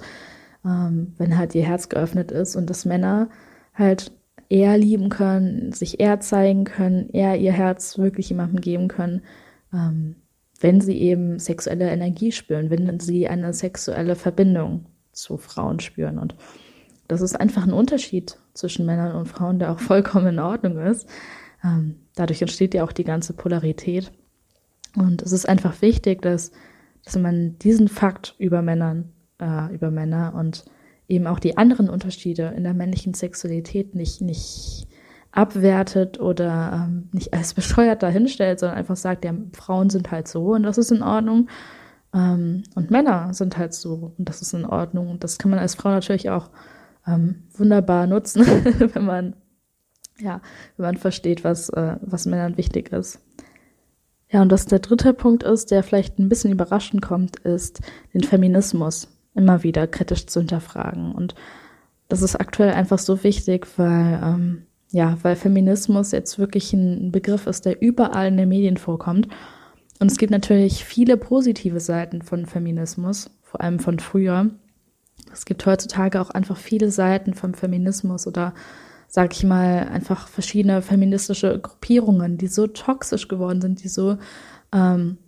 Ähm, 0.64 1.14
wenn 1.18 1.36
halt 1.36 1.54
ihr 1.54 1.64
Herz 1.64 1.88
geöffnet 1.88 2.32
ist 2.32 2.56
und 2.56 2.70
dass 2.70 2.84
Männer 2.84 3.28
halt 3.74 4.12
eher 4.48 4.78
lieben 4.78 5.08
können, 5.08 5.72
sich 5.72 6.00
eher 6.00 6.20
zeigen 6.20 6.64
können, 6.64 7.08
eher 7.10 7.36
ihr 7.36 7.52
Herz 7.52 7.98
wirklich 7.98 8.28
jemandem 8.28 8.60
geben 8.60 8.88
können, 8.88 9.22
ähm, 9.72 10.16
wenn 10.60 10.80
sie 10.80 10.98
eben 10.98 11.38
sexuelle 11.38 11.90
Energie 11.90 12.32
spüren, 12.32 12.70
wenn 12.70 13.00
sie 13.00 13.28
eine 13.28 13.52
sexuelle 13.52 14.16
Verbindung 14.16 14.86
zu 15.12 15.36
Frauen 15.36 15.80
spüren. 15.80 16.18
Und 16.18 16.34
das 17.08 17.20
ist 17.20 17.38
einfach 17.38 17.64
ein 17.64 17.72
Unterschied 17.72 18.38
zwischen 18.54 18.86
Männern 18.86 19.14
und 19.14 19.26
Frauen, 19.26 19.58
der 19.58 19.72
auch 19.72 19.80
vollkommen 19.80 20.26
in 20.26 20.38
Ordnung 20.38 20.78
ist. 20.78 21.08
Ähm, 21.62 21.96
dadurch 22.14 22.42
entsteht 22.42 22.74
ja 22.74 22.84
auch 22.84 22.92
die 22.92 23.04
ganze 23.04 23.32
Polarität. 23.32 24.12
Und 24.96 25.22
es 25.22 25.32
ist 25.32 25.48
einfach 25.48 25.82
wichtig, 25.82 26.22
dass, 26.22 26.52
dass 27.04 27.16
man 27.16 27.58
diesen 27.58 27.88
Fakt 27.88 28.34
über 28.38 28.62
Männern, 28.62 29.12
äh, 29.40 29.74
über 29.74 29.90
Männer 29.90 30.34
und 30.34 30.64
eben 31.08 31.26
auch 31.26 31.38
die 31.38 31.56
anderen 31.56 31.90
Unterschiede 31.90 32.54
in 32.56 32.64
der 32.64 32.74
männlichen 32.74 33.14
Sexualität 33.14 33.94
nicht, 33.94 34.20
nicht 34.20 34.86
abwertet 35.32 36.20
oder 36.20 36.86
ähm, 36.86 37.08
nicht 37.12 37.34
als 37.34 37.54
bescheuert 37.54 38.02
dahinstellt, 38.02 38.60
sondern 38.60 38.78
einfach 38.78 38.96
sagt, 38.96 39.24
ja, 39.24 39.34
Frauen 39.52 39.90
sind 39.90 40.10
halt 40.10 40.28
so 40.28 40.54
und 40.54 40.62
das 40.62 40.78
ist 40.78 40.92
in 40.92 41.02
Ordnung. 41.02 41.48
Ähm, 42.14 42.62
und 42.74 42.90
Männer 42.90 43.34
sind 43.34 43.58
halt 43.58 43.74
so 43.74 44.12
und 44.16 44.28
das 44.28 44.40
ist 44.40 44.54
in 44.54 44.64
Ordnung. 44.64 45.10
Und 45.10 45.24
das 45.24 45.38
kann 45.38 45.50
man 45.50 45.58
als 45.58 45.74
Frau 45.74 45.90
natürlich 45.90 46.30
auch 46.30 46.50
ähm, 47.06 47.44
wunderbar 47.52 48.06
nutzen, 48.06 48.42
wenn 48.94 49.04
man, 49.04 49.36
ja, 50.18 50.40
wenn 50.76 50.86
man 50.86 50.96
versteht, 50.96 51.44
was, 51.44 51.68
äh, 51.70 51.96
was 52.00 52.26
Männern 52.26 52.56
wichtig 52.56 52.92
ist. 52.92 53.20
Ja, 54.30 54.42
und 54.42 54.50
was 54.50 54.66
der 54.66 54.80
dritte 54.80 55.14
Punkt 55.14 55.42
ist, 55.42 55.70
der 55.70 55.82
vielleicht 55.82 56.18
ein 56.18 56.28
bisschen 56.28 56.52
überraschend 56.52 57.02
kommt, 57.02 57.36
ist 57.36 57.80
den 58.14 58.24
Feminismus 58.24 59.08
immer 59.34 59.62
wieder 59.62 59.86
kritisch 59.86 60.26
zu 60.26 60.40
hinterfragen. 60.40 61.12
Und 61.12 61.34
das 62.08 62.22
ist 62.22 62.36
aktuell 62.36 62.72
einfach 62.72 62.98
so 62.98 63.22
wichtig, 63.22 63.66
weil, 63.76 64.20
ähm, 64.22 64.66
ja, 64.90 65.18
weil 65.22 65.36
Feminismus 65.36 66.12
jetzt 66.12 66.38
wirklich 66.38 66.72
ein 66.72 67.12
Begriff 67.12 67.46
ist, 67.46 67.64
der 67.64 67.80
überall 67.82 68.28
in 68.28 68.36
den 68.36 68.48
Medien 68.48 68.76
vorkommt. 68.76 69.28
Und 70.00 70.10
es 70.10 70.18
gibt 70.18 70.32
natürlich 70.32 70.84
viele 70.84 71.16
positive 71.16 71.80
Seiten 71.80 72.22
von 72.22 72.46
Feminismus, 72.46 73.30
vor 73.42 73.60
allem 73.60 73.78
von 73.78 73.98
früher. 73.98 74.50
Es 75.32 75.44
gibt 75.44 75.64
heutzutage 75.66 76.20
auch 76.20 76.30
einfach 76.30 76.56
viele 76.56 76.90
Seiten 76.90 77.34
vom 77.34 77.54
Feminismus 77.54 78.26
oder, 78.26 78.54
sag 79.08 79.34
ich 79.34 79.44
mal, 79.44 79.88
einfach 79.88 80.28
verschiedene 80.28 80.82
feministische 80.82 81.58
Gruppierungen, 81.58 82.38
die 82.38 82.46
so 82.46 82.66
toxisch 82.66 83.28
geworden 83.28 83.60
sind, 83.60 83.82
die 83.82 83.88
so, 83.88 84.18
ähm, 84.72 85.18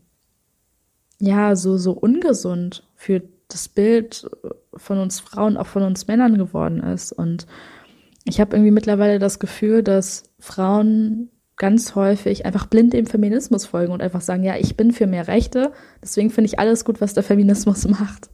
ja, 1.18 1.56
so, 1.56 1.76
so 1.76 1.92
ungesund 1.92 2.84
für 2.94 3.22
das 3.48 3.68
Bild 3.68 4.28
von 4.74 4.98
uns 4.98 5.20
Frauen, 5.20 5.56
auch 5.56 5.66
von 5.66 5.82
uns 5.82 6.06
Männern 6.06 6.36
geworden 6.36 6.82
ist. 6.82 7.12
Und 7.12 7.46
ich 8.24 8.40
habe 8.40 8.56
irgendwie 8.56 8.72
mittlerweile 8.72 9.18
das 9.18 9.38
Gefühl, 9.38 9.82
dass 9.82 10.24
Frauen 10.38 11.30
ganz 11.56 11.94
häufig 11.94 12.44
einfach 12.44 12.66
blind 12.66 12.92
dem 12.92 13.06
Feminismus 13.06 13.64
folgen 13.66 13.92
und 13.92 14.02
einfach 14.02 14.20
sagen, 14.20 14.42
ja, 14.42 14.56
ich 14.56 14.76
bin 14.76 14.92
für 14.92 15.06
mehr 15.06 15.26
Rechte, 15.26 15.72
deswegen 16.02 16.30
finde 16.30 16.46
ich 16.46 16.58
alles 16.58 16.84
gut, 16.84 17.00
was 17.00 17.14
der 17.14 17.22
Feminismus 17.22 17.88
macht. 17.88 18.30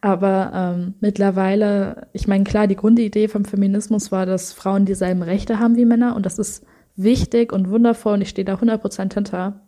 Aber 0.00 0.52
ähm, 0.54 0.94
mittlerweile, 1.00 2.08
ich 2.12 2.28
meine, 2.28 2.44
klar, 2.44 2.66
die 2.66 2.76
Grundidee 2.76 3.28
vom 3.28 3.44
Feminismus 3.44 4.12
war, 4.12 4.24
dass 4.24 4.52
Frauen 4.52 4.86
dieselben 4.86 5.22
Rechte 5.22 5.58
haben 5.58 5.76
wie 5.76 5.84
Männer 5.84 6.14
und 6.16 6.26
das 6.26 6.38
ist 6.38 6.64
wichtig 6.96 7.52
und 7.52 7.70
wundervoll 7.70 8.14
und 8.14 8.22
ich 8.22 8.28
stehe 8.28 8.44
da 8.44 8.54
100% 8.54 9.14
hinter. 9.14 9.60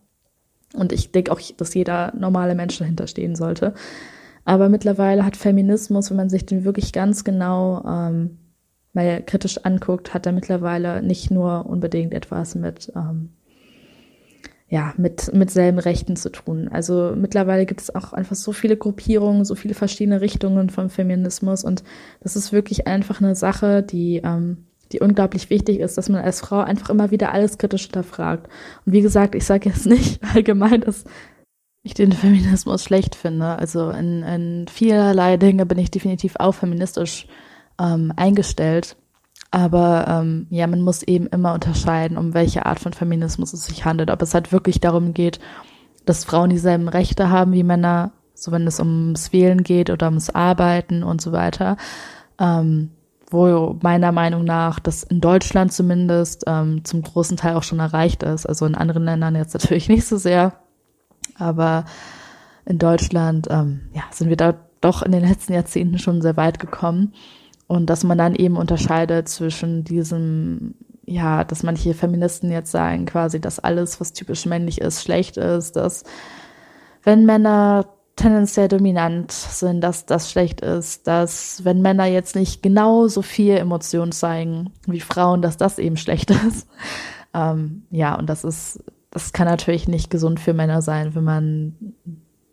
Und 0.74 0.92
ich 0.92 1.12
denke 1.12 1.32
auch, 1.32 1.40
dass 1.56 1.74
jeder 1.74 2.14
normale 2.16 2.54
Mensch 2.54 2.78
dahinter 2.78 3.06
stehen 3.06 3.36
sollte. 3.36 3.74
Aber 4.44 4.68
mittlerweile 4.68 5.24
hat 5.24 5.36
Feminismus, 5.36 6.10
wenn 6.10 6.16
man 6.16 6.30
sich 6.30 6.46
den 6.46 6.64
wirklich 6.64 6.92
ganz 6.92 7.24
genau 7.24 7.84
ähm, 7.86 8.38
mal 8.92 9.22
kritisch 9.22 9.58
anguckt, 9.64 10.14
hat 10.14 10.26
er 10.26 10.32
mittlerweile 10.32 11.02
nicht 11.02 11.30
nur 11.30 11.66
unbedingt 11.66 12.12
etwas 12.12 12.54
mit 12.54 12.92
ähm, 12.94 13.30
ja, 14.72 14.94
mit, 14.96 15.34
mit 15.34 15.50
selben 15.50 15.78
Rechten 15.78 16.16
zu 16.16 16.30
tun. 16.30 16.68
Also 16.68 17.12
mittlerweile 17.14 17.66
gibt 17.66 17.82
es 17.82 17.94
auch 17.94 18.14
einfach 18.14 18.36
so 18.36 18.52
viele 18.52 18.78
Gruppierungen, 18.78 19.44
so 19.44 19.54
viele 19.54 19.74
verschiedene 19.74 20.22
Richtungen 20.22 20.70
vom 20.70 20.88
Feminismus 20.88 21.62
und 21.62 21.84
das 22.20 22.36
ist 22.36 22.54
wirklich 22.54 22.86
einfach 22.86 23.20
eine 23.20 23.34
Sache, 23.34 23.82
die, 23.82 24.22
ähm, 24.24 24.64
die 24.90 25.00
unglaublich 25.00 25.50
wichtig 25.50 25.78
ist, 25.78 25.98
dass 25.98 26.08
man 26.08 26.24
als 26.24 26.40
Frau 26.40 26.60
einfach 26.60 26.88
immer 26.88 27.10
wieder 27.10 27.32
alles 27.32 27.58
kritisch 27.58 27.82
hinterfragt. 27.82 28.48
Und 28.86 28.94
wie 28.94 29.02
gesagt, 29.02 29.34
ich 29.34 29.44
sage 29.44 29.68
jetzt 29.68 29.84
nicht 29.84 30.22
allgemein, 30.34 30.80
dass 30.80 31.04
ich 31.82 31.92
den 31.92 32.12
Feminismus 32.12 32.82
schlecht 32.82 33.14
finde. 33.14 33.58
Also 33.58 33.90
in, 33.90 34.22
in 34.22 34.68
vielerlei 34.68 35.36
Dinge 35.36 35.66
bin 35.66 35.76
ich 35.76 35.90
definitiv 35.90 36.36
auch 36.38 36.52
feministisch 36.52 37.26
ähm, 37.80 38.12
eingestellt. 38.16 38.96
Aber 39.50 40.06
ähm, 40.08 40.46
ja, 40.50 40.66
man 40.66 40.80
muss 40.80 41.02
eben 41.02 41.26
immer 41.26 41.52
unterscheiden, 41.52 42.16
um 42.16 42.32
welche 42.32 42.64
Art 42.64 42.80
von 42.80 42.94
Feminismus 42.94 43.52
es 43.52 43.66
sich 43.66 43.84
handelt. 43.84 44.10
Ob 44.10 44.22
es 44.22 44.32
halt 44.32 44.50
wirklich 44.50 44.80
darum 44.80 45.12
geht, 45.12 45.40
dass 46.06 46.24
Frauen 46.24 46.50
dieselben 46.50 46.88
Rechte 46.88 47.28
haben 47.28 47.52
wie 47.52 47.62
Männer, 47.62 48.12
so 48.34 48.50
wenn 48.50 48.66
es 48.66 48.80
ums 48.80 49.32
Wählen 49.32 49.62
geht 49.62 49.90
oder 49.90 50.06
ums 50.06 50.30
Arbeiten 50.30 51.02
und 51.02 51.20
so 51.20 51.32
weiter. 51.32 51.76
Ähm, 52.38 52.90
wo 53.32 53.76
meiner 53.82 54.12
Meinung 54.12 54.44
nach 54.44 54.78
das 54.78 55.02
in 55.02 55.20
Deutschland 55.20 55.72
zumindest 55.72 56.44
ähm, 56.46 56.84
zum 56.84 57.02
großen 57.02 57.36
Teil 57.36 57.56
auch 57.56 57.62
schon 57.62 57.80
erreicht 57.80 58.22
ist. 58.22 58.46
Also 58.46 58.66
in 58.66 58.74
anderen 58.74 59.04
Ländern 59.04 59.34
jetzt 59.34 59.54
natürlich 59.54 59.88
nicht 59.90 60.06
so 60.06 60.16
sehr. 60.16 60.54
Aber 61.38 61.84
in 62.64 62.78
Deutschland 62.78 63.48
ähm, 63.50 63.82
ja, 63.92 64.02
sind 64.10 64.28
wir 64.28 64.36
da 64.36 64.54
doch 64.80 65.02
in 65.02 65.12
den 65.12 65.24
letzten 65.26 65.52
Jahrzehnten 65.52 65.98
schon 65.98 66.22
sehr 66.22 66.36
weit 66.36 66.58
gekommen. 66.58 67.12
Und 67.72 67.86
dass 67.86 68.04
man 68.04 68.18
dann 68.18 68.34
eben 68.34 68.58
unterscheidet 68.58 69.30
zwischen 69.30 69.82
diesem, 69.82 70.74
ja, 71.06 71.42
dass 71.42 71.62
manche 71.62 71.94
Feministen 71.94 72.52
jetzt 72.52 72.70
sagen 72.70 73.06
quasi, 73.06 73.40
dass 73.40 73.60
alles, 73.60 73.98
was 73.98 74.12
typisch 74.12 74.44
männlich 74.44 74.82
ist, 74.82 75.02
schlecht 75.02 75.38
ist, 75.38 75.76
dass 75.76 76.04
wenn 77.02 77.24
Männer 77.24 77.86
tendenziell 78.14 78.68
dominant 78.68 79.32
sind, 79.32 79.80
dass 79.80 80.04
das 80.04 80.30
schlecht 80.30 80.60
ist, 80.60 81.06
dass 81.06 81.64
wenn 81.64 81.80
Männer 81.80 82.04
jetzt 82.04 82.36
nicht 82.36 82.62
genau 82.62 83.08
so 83.08 83.22
viel 83.22 83.56
Emotionen 83.56 84.12
zeigen 84.12 84.70
wie 84.86 85.00
Frauen, 85.00 85.40
dass 85.40 85.56
das 85.56 85.78
eben 85.78 85.96
schlecht 85.96 86.30
ist. 86.46 86.68
Ähm, 87.32 87.84
ja, 87.90 88.16
und 88.16 88.28
das 88.28 88.44
ist 88.44 88.84
das 89.10 89.32
kann 89.32 89.48
natürlich 89.48 89.88
nicht 89.88 90.10
gesund 90.10 90.40
für 90.40 90.52
Männer 90.52 90.82
sein, 90.82 91.14
wenn 91.14 91.24
man 91.24 91.94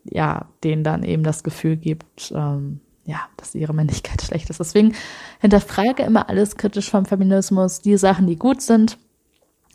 ja 0.05 0.47
denen 0.63 0.85
dann 0.85 1.03
eben 1.03 1.23
das 1.23 1.43
Gefühl 1.43 1.75
gibt, 1.75 2.31
ähm, 2.33 2.79
ja, 3.09 3.21
dass 3.37 3.55
ihre 3.55 3.73
Männlichkeit 3.73 4.21
schlecht 4.25 4.49
ist. 4.49 4.59
Deswegen 4.59 4.93
hinterfrage 5.39 6.03
immer 6.03 6.29
alles 6.29 6.55
kritisch 6.55 6.89
vom 6.89 7.05
Feminismus. 7.05 7.81
Die 7.81 7.97
Sachen, 7.97 8.27
die 8.27 8.37
gut 8.37 8.61
sind, 8.61 8.97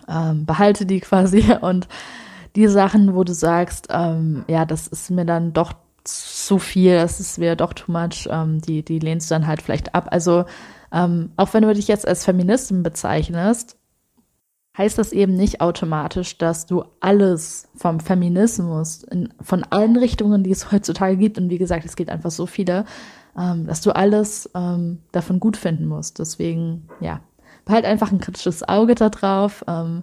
ähm, 0.09 0.47
behalte 0.47 0.87
die 0.87 1.01
quasi 1.01 1.45
und 1.61 1.89
die 2.57 2.69
Sachen, 2.69 3.15
wo 3.15 3.25
du 3.25 3.35
sagst, 3.35 3.89
ähm, 3.91 4.45
ja, 4.47 4.65
das 4.65 4.87
ist 4.87 5.11
mir 5.11 5.25
dann 5.25 5.53
doch 5.53 5.73
zu 6.05 6.59
viel, 6.59 6.95
das 6.95 7.19
ist 7.19 7.39
mir 7.39 7.57
doch 7.57 7.73
too 7.73 7.91
much, 7.91 8.29
ähm, 8.31 8.61
die, 8.61 8.85
die 8.85 9.01
lehnst 9.01 9.31
du 9.31 9.35
dann 9.35 9.47
halt 9.47 9.61
vielleicht 9.61 9.95
ab. 9.95 10.09
Also 10.11 10.45
ähm, 10.93 11.33
auch 11.37 11.53
wenn 11.53 11.63
du 11.63 11.75
dich 11.75 11.89
jetzt 11.89 12.07
als 12.07 12.25
Feministin 12.25 12.85
bezeichnest, 12.85 13.77
heißt 14.77 14.99
das 14.99 15.13
eben 15.13 15.35
nicht 15.35 15.61
automatisch, 15.61 16.39
dass 16.39 16.67
du 16.67 16.85
alles 17.01 17.69
vom 17.75 17.99
Feminismus 18.01 19.03
in, 19.05 19.33
von 19.41 19.65
allen 19.65 19.97
Richtungen, 19.97 20.45
die 20.45 20.51
es 20.51 20.71
heutzutage 20.71 21.17
gibt, 21.17 21.39
und 21.39 21.51
wie 21.51 21.59
gesagt, 21.59 21.85
es 21.85 21.97
gibt 21.97 22.11
einfach 22.11 22.31
so 22.31 22.47
viele, 22.47 22.85
ähm, 23.39 23.67
dass 23.67 23.81
du 23.81 23.95
alles 23.95 24.51
ähm, 24.55 25.01
davon 25.13 25.41
gut 25.41 25.57
finden 25.57 25.87
musst. 25.87 26.19
Deswegen, 26.19 26.89
ja, 27.01 27.21
behalt 27.65 27.85
einfach 27.85 28.13
ein 28.13 28.21
kritisches 28.21 28.67
Auge 28.69 28.95
da 28.95 29.09
drauf, 29.09 29.65
ähm, 29.67 30.03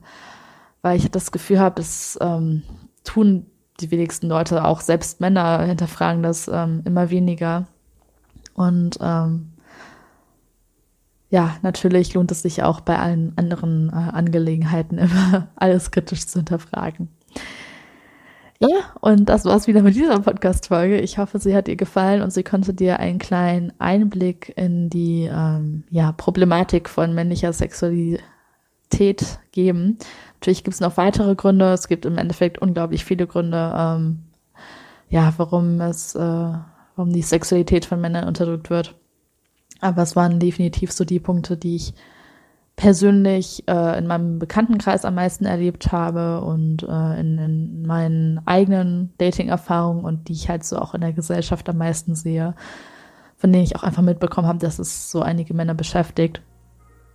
weil 0.81 0.97
ich 0.97 1.09
das 1.11 1.31
Gefühl 1.31 1.59
habe, 1.59 1.75
das 1.75 2.17
ähm, 2.21 2.63
tun 3.03 3.45
die 3.79 3.91
wenigsten 3.91 4.27
Leute, 4.27 4.63
auch 4.65 4.81
selbst 4.81 5.21
Männer 5.21 5.63
hinterfragen 5.63 6.23
das 6.23 6.47
ähm, 6.51 6.81
immer 6.85 7.09
weniger. 7.09 7.67
Und 8.53 8.97
ähm, 9.01 9.53
ja, 11.29 11.55
natürlich 11.61 12.13
lohnt 12.13 12.31
es 12.31 12.41
sich 12.41 12.61
auch 12.63 12.81
bei 12.81 12.99
allen 12.99 13.33
anderen 13.37 13.89
äh, 13.89 13.93
Angelegenheiten 13.93 14.97
immer 14.97 15.47
alles 15.55 15.91
kritisch 15.91 16.27
zu 16.27 16.39
hinterfragen. 16.39 17.09
Ja, 18.61 18.93
und 18.99 19.25
das 19.27 19.43
war's 19.45 19.65
wieder 19.65 19.81
mit 19.81 19.95
dieser 19.95 20.19
Podcast-Folge. 20.19 20.99
Ich 20.99 21.17
hoffe, 21.17 21.39
sie 21.39 21.55
hat 21.55 21.65
dir 21.65 21.75
gefallen 21.75 22.21
und 22.21 22.31
sie 22.31 22.43
konnte 22.43 22.75
dir 22.75 22.99
einen 22.99 23.17
kleinen 23.17 23.73
Einblick 23.79 24.53
in 24.55 24.87
die 24.87 25.27
ähm, 25.33 25.83
ja, 25.89 26.11
Problematik 26.11 26.87
von 26.87 27.15
männlicher 27.15 27.53
Sexualität 27.53 28.21
geben. 29.51 29.97
Natürlich 30.35 30.63
gibt 30.63 30.75
es 30.75 30.79
noch 30.79 30.95
weitere 30.97 31.33
Gründe. 31.33 31.73
Es 31.73 31.87
gibt 31.87 32.05
im 32.05 32.19
Endeffekt 32.19 32.59
unglaublich 32.59 33.03
viele 33.03 33.25
Gründe, 33.25 33.73
ähm, 33.75 34.19
ja, 35.09 35.33
warum 35.37 35.81
es, 35.81 36.13
äh, 36.13 36.19
warum 36.19 37.13
die 37.13 37.23
Sexualität 37.23 37.85
von 37.85 37.99
Männern 37.99 38.27
unterdrückt 38.27 38.69
wird. 38.69 38.93
Aber 39.79 40.03
es 40.03 40.15
waren 40.15 40.39
definitiv 40.39 40.91
so 40.91 41.03
die 41.03 41.19
Punkte, 41.19 41.57
die 41.57 41.77
ich 41.77 41.93
persönlich 42.81 43.63
äh, 43.67 43.99
in 43.99 44.07
meinem 44.07 44.39
Bekanntenkreis 44.39 45.05
am 45.05 45.13
meisten 45.13 45.45
erlebt 45.45 45.91
habe 45.91 46.41
und 46.41 46.81
äh, 46.81 47.19
in, 47.19 47.37
in 47.37 47.85
meinen 47.85 48.41
eigenen 48.47 49.13
Dating-Erfahrungen 49.19 50.03
und 50.03 50.27
die 50.27 50.33
ich 50.33 50.49
halt 50.49 50.63
so 50.63 50.79
auch 50.79 50.95
in 50.95 51.01
der 51.01 51.13
Gesellschaft 51.13 51.69
am 51.69 51.77
meisten 51.77 52.15
sehe, 52.15 52.55
von 53.37 53.53
denen 53.53 53.65
ich 53.65 53.75
auch 53.75 53.83
einfach 53.83 54.01
mitbekommen 54.01 54.47
habe, 54.47 54.57
dass 54.57 54.79
es 54.79 55.11
so 55.11 55.21
einige 55.21 55.53
Männer 55.53 55.75
beschäftigt. 55.75 56.41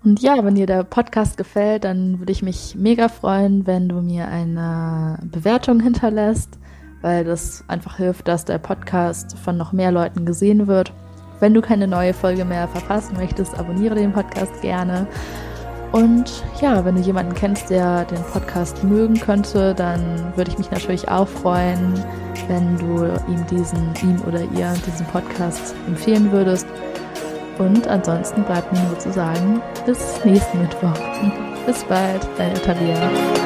Und 0.05 0.23
ja, 0.23 0.45
wenn 0.45 0.55
dir 0.55 0.67
der 0.67 0.85
Podcast 0.85 1.37
gefällt, 1.37 1.83
dann 1.83 2.21
würde 2.21 2.31
ich 2.31 2.45
mich 2.45 2.77
mega 2.77 3.09
freuen, 3.09 3.67
wenn 3.67 3.89
du 3.89 4.03
mir 4.03 4.29
eine 4.29 5.19
Bewertung 5.25 5.81
hinterlässt, 5.81 6.61
weil 7.03 7.25
das 7.25 7.65
einfach 7.67 7.97
hilft, 7.97 8.29
dass 8.29 8.45
der 8.45 8.59
Podcast 8.59 9.37
von 9.37 9.57
noch 9.57 9.73
mehr 9.73 9.91
Leuten 9.91 10.27
gesehen 10.27 10.69
wird. 10.69 10.93
Wenn 11.41 11.55
du 11.55 11.61
keine 11.61 11.89
neue 11.89 12.15
Folge 12.15 12.45
mehr 12.45 12.69
verpassen 12.69 13.17
möchtest, 13.17 13.59
abonniere 13.59 13.97
den 13.97 14.13
Podcast 14.13 14.63
gerne. 14.63 15.09
Und 15.93 16.45
ja, 16.61 16.85
wenn 16.85 16.97
du 16.97 17.01
jemanden 17.01 17.35
kennst, 17.35 17.71
der 17.71 18.05
den 18.05 18.23
Podcast 18.33 18.83
mögen 18.85 19.19
könnte, 19.19 19.75
dann 19.75 20.33
würde 20.37 20.51
ich 20.51 20.59
mich 20.59 20.71
natürlich 20.71 21.09
auch 21.09 21.29
freuen, 21.29 21.95
wenn 22.49 22.77
du 22.79 23.05
ihm 23.29 23.47
diesen, 23.47 23.95
ihm 24.03 24.21
oder 24.27 24.41
ihr 24.41 24.75
diesen 24.87 25.07
Podcast 25.07 25.75
empfehlen 25.87 26.31
würdest. 26.33 26.67
Und 27.59 27.89
ansonsten 27.89 28.43
bleibt 28.43 28.73
mir 28.73 28.83
nur 28.83 28.99
zu 28.99 29.13
sagen, 29.13 29.63
bis 29.87 30.23
nächsten 30.25 30.61
Mittwoch. 30.61 30.99
Bis 31.67 31.83
bald, 31.83 32.25
deine 32.39 32.55
Tabea. 32.63 33.46